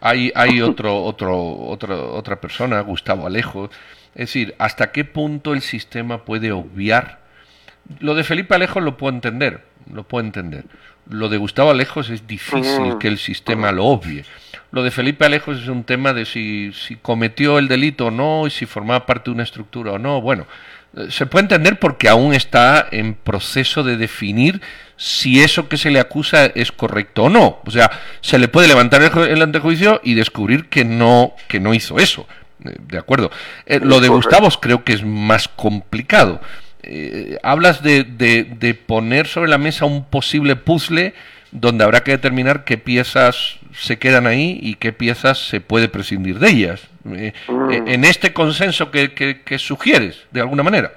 Hay, 0.00 0.32
hay 0.34 0.60
otro, 0.60 1.04
otro, 1.04 1.40
otro, 1.40 2.14
otra 2.14 2.40
persona, 2.40 2.80
Gustavo 2.80 3.26
Alejo. 3.26 3.70
Es 4.14 4.28
decir, 4.28 4.54
¿hasta 4.58 4.90
qué 4.90 5.04
punto 5.04 5.54
el 5.54 5.60
sistema 5.60 6.24
puede 6.24 6.52
obviar? 6.52 7.20
Lo 8.00 8.14
de 8.14 8.24
Felipe 8.24 8.54
Alejo 8.54 8.80
lo 8.80 8.96
puedo 8.96 9.14
entender, 9.14 9.64
lo 9.92 10.04
puedo 10.04 10.24
entender. 10.24 10.64
Lo 11.08 11.28
de 11.28 11.36
Gustavo 11.36 11.70
Alejos 11.70 12.08
es 12.08 12.26
difícil 12.26 12.96
que 12.98 13.08
el 13.08 13.18
sistema 13.18 13.72
lo 13.72 13.84
obvie. 13.84 14.24
Lo 14.70 14.82
de 14.82 14.90
Felipe 14.90 15.24
Alejos 15.24 15.62
es 15.62 15.68
un 15.68 15.84
tema 15.84 16.12
de 16.12 16.24
si, 16.24 16.72
si 16.72 16.96
cometió 16.96 17.58
el 17.58 17.68
delito 17.68 18.06
o 18.06 18.10
no 18.10 18.46
y 18.46 18.50
si 18.50 18.66
formaba 18.66 19.06
parte 19.06 19.30
de 19.30 19.34
una 19.34 19.42
estructura 19.42 19.92
o 19.92 19.98
no. 19.98 20.20
Bueno, 20.20 20.46
eh, 20.96 21.08
se 21.10 21.26
puede 21.26 21.44
entender 21.44 21.78
porque 21.78 22.08
aún 22.08 22.34
está 22.34 22.86
en 22.90 23.14
proceso 23.14 23.82
de 23.82 23.96
definir 23.96 24.60
si 24.96 25.42
eso 25.42 25.68
que 25.68 25.76
se 25.76 25.90
le 25.90 26.00
acusa 26.00 26.46
es 26.46 26.72
correcto 26.72 27.24
o 27.24 27.28
no. 27.28 27.60
O 27.64 27.70
sea, 27.70 27.90
se 28.20 28.38
le 28.38 28.48
puede 28.48 28.68
levantar 28.68 29.02
el, 29.02 29.42
antejuicio 29.42 30.00
y 30.04 30.14
descubrir 30.14 30.68
que 30.68 30.84
no, 30.84 31.34
que 31.48 31.60
no 31.60 31.74
hizo 31.74 31.98
eso. 31.98 32.26
Eh, 32.64 32.76
de 32.88 32.98
acuerdo. 32.98 33.30
Eh, 33.66 33.80
lo 33.82 34.00
de 34.00 34.08
Gustavo 34.08 34.48
creo 34.60 34.84
que 34.84 34.92
es 34.92 35.04
más 35.04 35.48
complicado. 35.48 36.40
Hablas 37.42 37.82
de, 37.82 38.04
de, 38.04 38.44
de, 38.44 38.74
poner 38.74 39.26
sobre 39.26 39.48
la 39.50 39.58
mesa 39.58 39.84
un 39.84 40.04
posible 40.04 40.56
puzzle 40.56 41.14
donde 41.54 41.84
habrá 41.84 42.02
que 42.02 42.10
determinar 42.10 42.64
qué 42.64 42.76
piezas 42.76 43.58
se 43.72 43.98
quedan 43.98 44.26
ahí 44.26 44.58
y 44.60 44.74
qué 44.74 44.92
piezas 44.92 45.38
se 45.38 45.60
puede 45.60 45.88
prescindir 45.88 46.40
de 46.40 46.48
ellas. 46.48 46.88
Eh, 47.06 47.32
mm. 47.48 47.70
eh, 47.70 47.82
en 47.86 48.04
este 48.04 48.32
consenso 48.32 48.90
que, 48.90 49.12
que, 49.12 49.58
sugieres, 49.58 50.26
de 50.32 50.40
alguna 50.40 50.64
manera. 50.64 50.92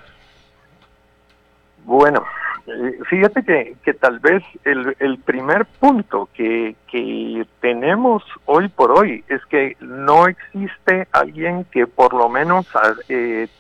Bueno, 1.86 2.26
eh, 2.66 2.98
fíjate 3.08 3.44
que, 3.44 3.76
que 3.84 3.94
tal 3.94 4.20
vez 4.20 4.44
el, 4.66 4.96
el 5.00 5.20
primer 5.20 5.66
punto 5.66 6.28
que, 6.34 6.76
que 6.92 7.46
tenemos 7.62 8.24
hoy 8.46 8.68
por 8.68 8.92
hoy 8.92 9.24
es 9.28 9.46
que 9.46 9.78
no 9.80 10.28
existe 10.28 11.08
alguien 11.12 11.66
que 11.66 11.86
por 11.86 12.14
lo 12.14 12.30
menos 12.30 12.68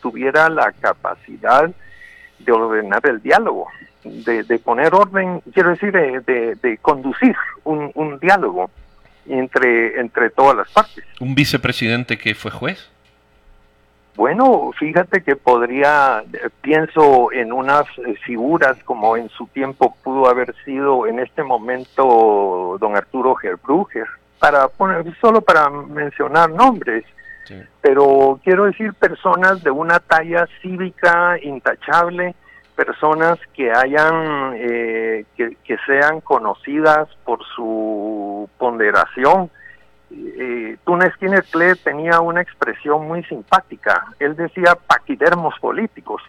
tuviera 0.01 0.49
la 0.49 0.71
capacidad 0.71 1.69
de 2.39 2.51
ordenar 2.51 3.05
el 3.07 3.21
diálogo 3.21 3.67
de, 4.03 4.59
poner 4.59 4.93
orden, 4.93 5.41
quiero 5.53 5.71
decir, 5.71 5.91
de, 5.91 6.55
de 6.55 6.77
conducir 6.77 7.35
un, 7.63 7.91
un, 7.95 8.19
diálogo 8.19 8.69
entre, 9.27 9.99
entre 9.99 10.29
todas 10.29 10.55
las 10.55 10.71
partes. 10.71 11.03
¿Un 11.19 11.35
vicepresidente 11.35 12.17
que 12.17 12.35
fue 12.35 12.51
juez? 12.51 12.89
Bueno, 14.15 14.71
fíjate 14.79 15.21
que 15.21 15.35
podría, 15.35 16.23
pienso 16.61 17.31
en 17.31 17.51
unas 17.53 17.85
figuras 18.25 18.75
como 18.83 19.15
en 19.15 19.29
su 19.29 19.45
tiempo 19.47 19.95
pudo 20.03 20.27
haber 20.27 20.55
sido 20.65 21.05
en 21.05 21.19
este 21.19 21.43
momento 21.43 22.77
don 22.79 22.95
Arturo 22.95 23.35
Gerbruger, 23.35 24.07
para 24.39 24.67
poner, 24.69 25.05
solo 25.21 25.41
para 25.41 25.69
mencionar 25.69 26.49
nombres, 26.49 27.03
pero 27.81 28.39
quiero 28.43 28.65
decir 28.65 28.93
personas 28.93 29.63
de 29.63 29.71
una 29.71 29.99
talla 29.99 30.47
cívica 30.61 31.37
intachable, 31.41 32.35
personas 32.77 33.39
que 33.53 33.71
hayan, 33.71 34.53
eh, 34.55 35.25
que, 35.35 35.77
sean 35.85 36.21
conocidas 36.21 37.09
por 37.25 37.39
su 37.55 38.47
ponderación. 38.57 39.49
Eh, 40.11 40.77
Túnez 40.85 41.13
Cle 41.17 41.75
tenía 41.75 42.21
una 42.21 42.41
expresión 42.41 43.07
muy 43.07 43.23
simpática. 43.23 44.05
Él 44.19 44.35
decía 44.35 44.77
paquidermos 44.87 45.55
políticos. 45.59 46.21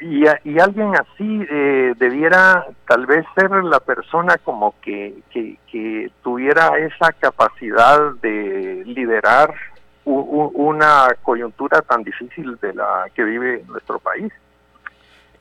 Y, 0.00 0.24
y 0.24 0.58
alguien 0.58 0.94
así 0.96 1.46
eh, 1.48 1.94
debiera 1.96 2.66
tal 2.88 3.06
vez 3.06 3.24
ser 3.36 3.50
la 3.62 3.78
persona 3.78 4.36
como 4.38 4.74
que, 4.82 5.14
que, 5.30 5.58
que 5.70 6.10
tuviera 6.24 6.76
esa 6.78 7.12
capacidad 7.12 8.10
de 8.20 8.82
liderar 8.84 9.54
una 10.04 11.08
coyuntura 11.22 11.80
tan 11.82 12.02
difícil 12.02 12.56
de 12.60 12.74
la 12.74 13.06
que 13.14 13.22
vive 13.22 13.64
nuestro 13.68 13.98
país. 13.98 14.32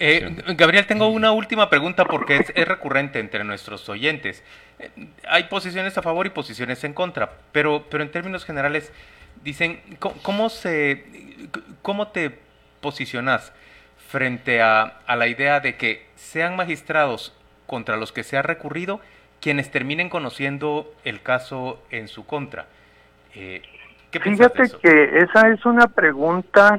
Eh, 0.03 0.35
Gabriel, 0.55 0.87
tengo 0.87 1.09
una 1.09 1.31
última 1.31 1.69
pregunta 1.69 2.05
porque 2.05 2.37
es, 2.37 2.67
recurrente 2.67 3.19
entre 3.19 3.43
nuestros 3.43 3.87
oyentes. 3.87 4.43
Eh, 4.79 4.89
hay 5.29 5.43
posiciones 5.43 5.95
a 5.95 6.01
favor 6.01 6.25
y 6.25 6.31
posiciones 6.31 6.83
en 6.83 6.93
contra, 6.93 7.33
pero, 7.51 7.85
pero 7.87 8.01
en 8.01 8.09
términos 8.09 8.43
generales 8.43 8.91
dicen, 9.43 9.79
¿cómo, 9.99 10.49
se, 10.49 11.05
cómo 11.83 12.07
te 12.07 12.39
posicionas 12.81 13.53
frente 14.09 14.63
a, 14.63 15.01
la 15.07 15.27
idea 15.27 15.59
de 15.59 15.77
que 15.77 16.07
sean 16.15 16.55
magistrados 16.55 17.33
contra 17.67 17.95
los 17.95 18.11
que 18.11 18.23
se 18.23 18.37
ha 18.37 18.41
recurrido 18.41 18.99
quienes 19.39 19.69
terminen 19.69 20.09
conociendo 20.09 20.91
el 21.03 21.21
caso 21.21 21.79
en 21.91 22.07
su 22.07 22.25
contra? 22.25 22.65
Eh, 23.35 23.61
Fíjate 24.19 24.69
que 24.81 25.19
esa 25.19 25.49
es 25.49 25.65
una 25.65 25.87
pregunta 25.87 26.77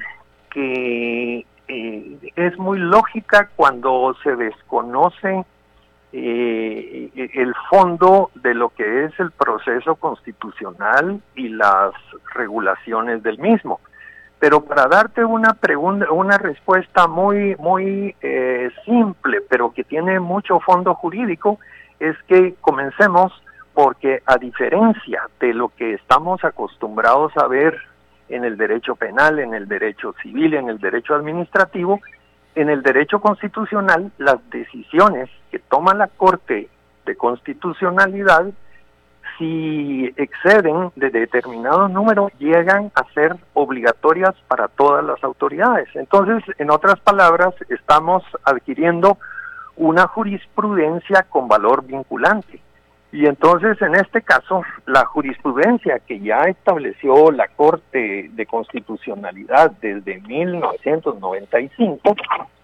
que 0.51 1.47
eh, 1.69 2.33
es 2.37 2.59
muy 2.59 2.79
lógica 2.79 3.49
cuando 3.57 4.15
se 4.23 4.37
desconoce 4.37 5.45
eh, 6.13 7.31
el 7.33 7.55
fondo 7.71 8.31
de 8.35 8.55
lo 8.55 8.69
que 8.69 9.05
es 9.05 9.19
el 9.19 9.31
proceso 9.31 9.95
constitucional 9.95 11.23
y 11.35 11.49
las 11.49 11.95
regulaciones 12.35 13.23
del 13.23 13.39
mismo. 13.39 13.81
Pero 14.39 14.63
para 14.63 14.87
darte 14.89 15.25
una 15.25 15.55
pregunta, 15.55 16.11
una 16.11 16.37
respuesta 16.37 17.07
muy 17.07 17.57
muy 17.57 18.15
eh, 18.21 18.71
simple, 18.85 19.41
pero 19.49 19.73
que 19.73 19.85
tiene 19.85 20.21
mucho 20.21 20.61
fondo 20.61 20.95
jurídico, 20.95 21.59
es 21.99 22.17
que 22.25 22.57
comencemos 22.61 23.33
porque 23.75 24.23
a 24.27 24.37
diferencia 24.37 25.23
de 25.41 25.55
lo 25.55 25.69
que 25.69 25.95
estamos 25.95 26.45
acostumbrados 26.45 27.37
a 27.37 27.47
ver 27.47 27.79
en 28.29 28.45
el 28.45 28.57
derecho 28.57 28.97
penal, 28.97 29.39
en 29.39 29.55
el 29.55 29.69
derecho 29.69 30.15
civil, 30.23 30.55
en 30.55 30.69
el 30.69 30.79
derecho 30.79 31.15
administrativo, 31.15 32.01
en 32.55 32.69
el 32.69 32.83
derecho 32.83 33.21
constitucional 33.21 34.13
las 34.19 34.39
decisiones 34.51 35.31
que 35.51 35.59
toma 35.59 35.95
la 35.95 36.09
Corte 36.09 36.69
de 37.07 37.17
Constitucionalidad, 37.17 38.47
si 39.39 40.13
exceden 40.17 40.93
de 40.97 41.11
determinado 41.11 41.89
número, 41.89 42.31
llegan 42.39 42.93
a 42.95 43.05
ser 43.15 43.37
obligatorias 43.55 44.35
para 44.47 44.69
todas 44.69 45.05
las 45.05 45.23
autoridades. 45.25 45.89
Entonces, 45.95 46.45
en 46.59 46.71
otras 46.71 47.01
palabras, 47.01 47.55
estamos 47.69 48.23
adquiriendo 48.45 49.19
una 49.77 50.07
jurisprudencia 50.07 51.25
con 51.25 51.49
valor 51.49 51.85
vinculante. 51.87 52.61
Y 53.13 53.27
entonces, 53.27 53.81
en 53.83 53.95
este 53.95 54.23
caso, 54.23 54.63
la 54.87 55.05
jurisprudencia 55.05 55.99
que 55.99 56.19
ya 56.21 56.45
estableció 56.45 57.31
la 57.31 57.47
Corte 57.49 58.31
de 58.33 58.47
Constitucionalidad 58.47 59.73
desde 59.83 60.19
1995 60.23 62.17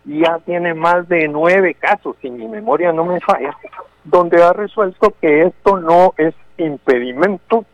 ya 0.07 0.39
tiene 0.47 0.73
más 0.73 1.07
de 1.09 1.29
nueve 1.29 1.75
casos, 1.75 2.17
si 2.23 2.31
mi 2.31 2.49
memoria 2.49 2.93
no 2.93 3.05
me 3.05 3.21
falla, 3.21 3.55
donde 4.05 4.43
ha 4.43 4.55
resuelto 4.55 5.13
que 5.21 5.43
esto 5.43 5.79
no 5.79 6.15
es 6.17 6.35
impedimento 6.57 7.67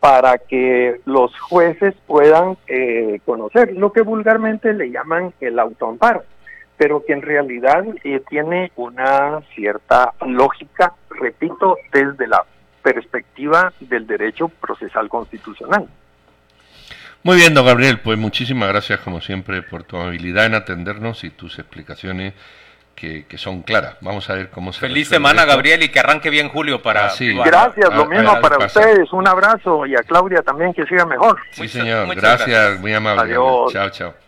para 0.00 0.38
que 0.38 1.00
los 1.04 1.38
jueces 1.38 1.94
puedan 2.08 2.56
eh, 2.66 3.20
conocer 3.24 3.74
lo 3.74 3.92
que 3.92 4.02
vulgarmente 4.02 4.72
le 4.72 4.90
llaman 4.90 5.32
el 5.40 5.56
autoamparo 5.60 6.24
pero 6.78 7.04
que 7.04 7.12
en 7.12 7.22
realidad 7.22 7.84
eh, 8.04 8.22
tiene 8.30 8.72
una 8.76 9.40
cierta 9.54 10.14
lógica, 10.24 10.94
repito, 11.10 11.76
desde 11.92 12.28
la 12.28 12.44
perspectiva 12.82 13.72
del 13.80 14.06
derecho 14.06 14.48
procesal 14.48 15.08
constitucional. 15.08 15.88
Muy 17.24 17.36
bien, 17.36 17.52
don 17.52 17.66
Gabriel, 17.66 17.98
pues 17.98 18.16
muchísimas 18.16 18.68
gracias 18.68 19.00
como 19.00 19.20
siempre 19.20 19.60
por 19.62 19.82
tu 19.82 19.96
habilidad 19.96 20.46
en 20.46 20.54
atendernos 20.54 21.24
y 21.24 21.30
tus 21.30 21.58
explicaciones 21.58 22.32
que, 22.94 23.26
son 23.36 23.62
claras. 23.62 23.96
Vamos 24.00 24.28
a 24.30 24.34
ver 24.34 24.50
cómo 24.50 24.72
se... 24.72 24.80
Feliz 24.80 25.08
semana, 25.08 25.44
Gabriel, 25.44 25.82
y 25.82 25.88
que 25.88 26.00
arranque 26.00 26.30
bien 26.30 26.48
Julio 26.48 26.80
para... 26.80 27.10
gracias, 27.44 27.94
lo 27.94 28.06
mismo 28.06 28.40
para 28.40 28.66
ustedes, 28.66 29.12
un 29.12 29.26
abrazo 29.26 29.84
y 29.84 29.94
a 29.94 30.02
Claudia 30.02 30.42
también 30.42 30.72
que 30.72 30.84
siga 30.86 31.04
mejor. 31.06 31.38
Sí, 31.50 31.68
señor, 31.68 32.12
gracias, 32.14 32.78
muy 32.80 32.92
amable. 32.94 33.22
Adiós. 33.22 33.72
Chao, 33.72 33.90
chao. 33.90 34.27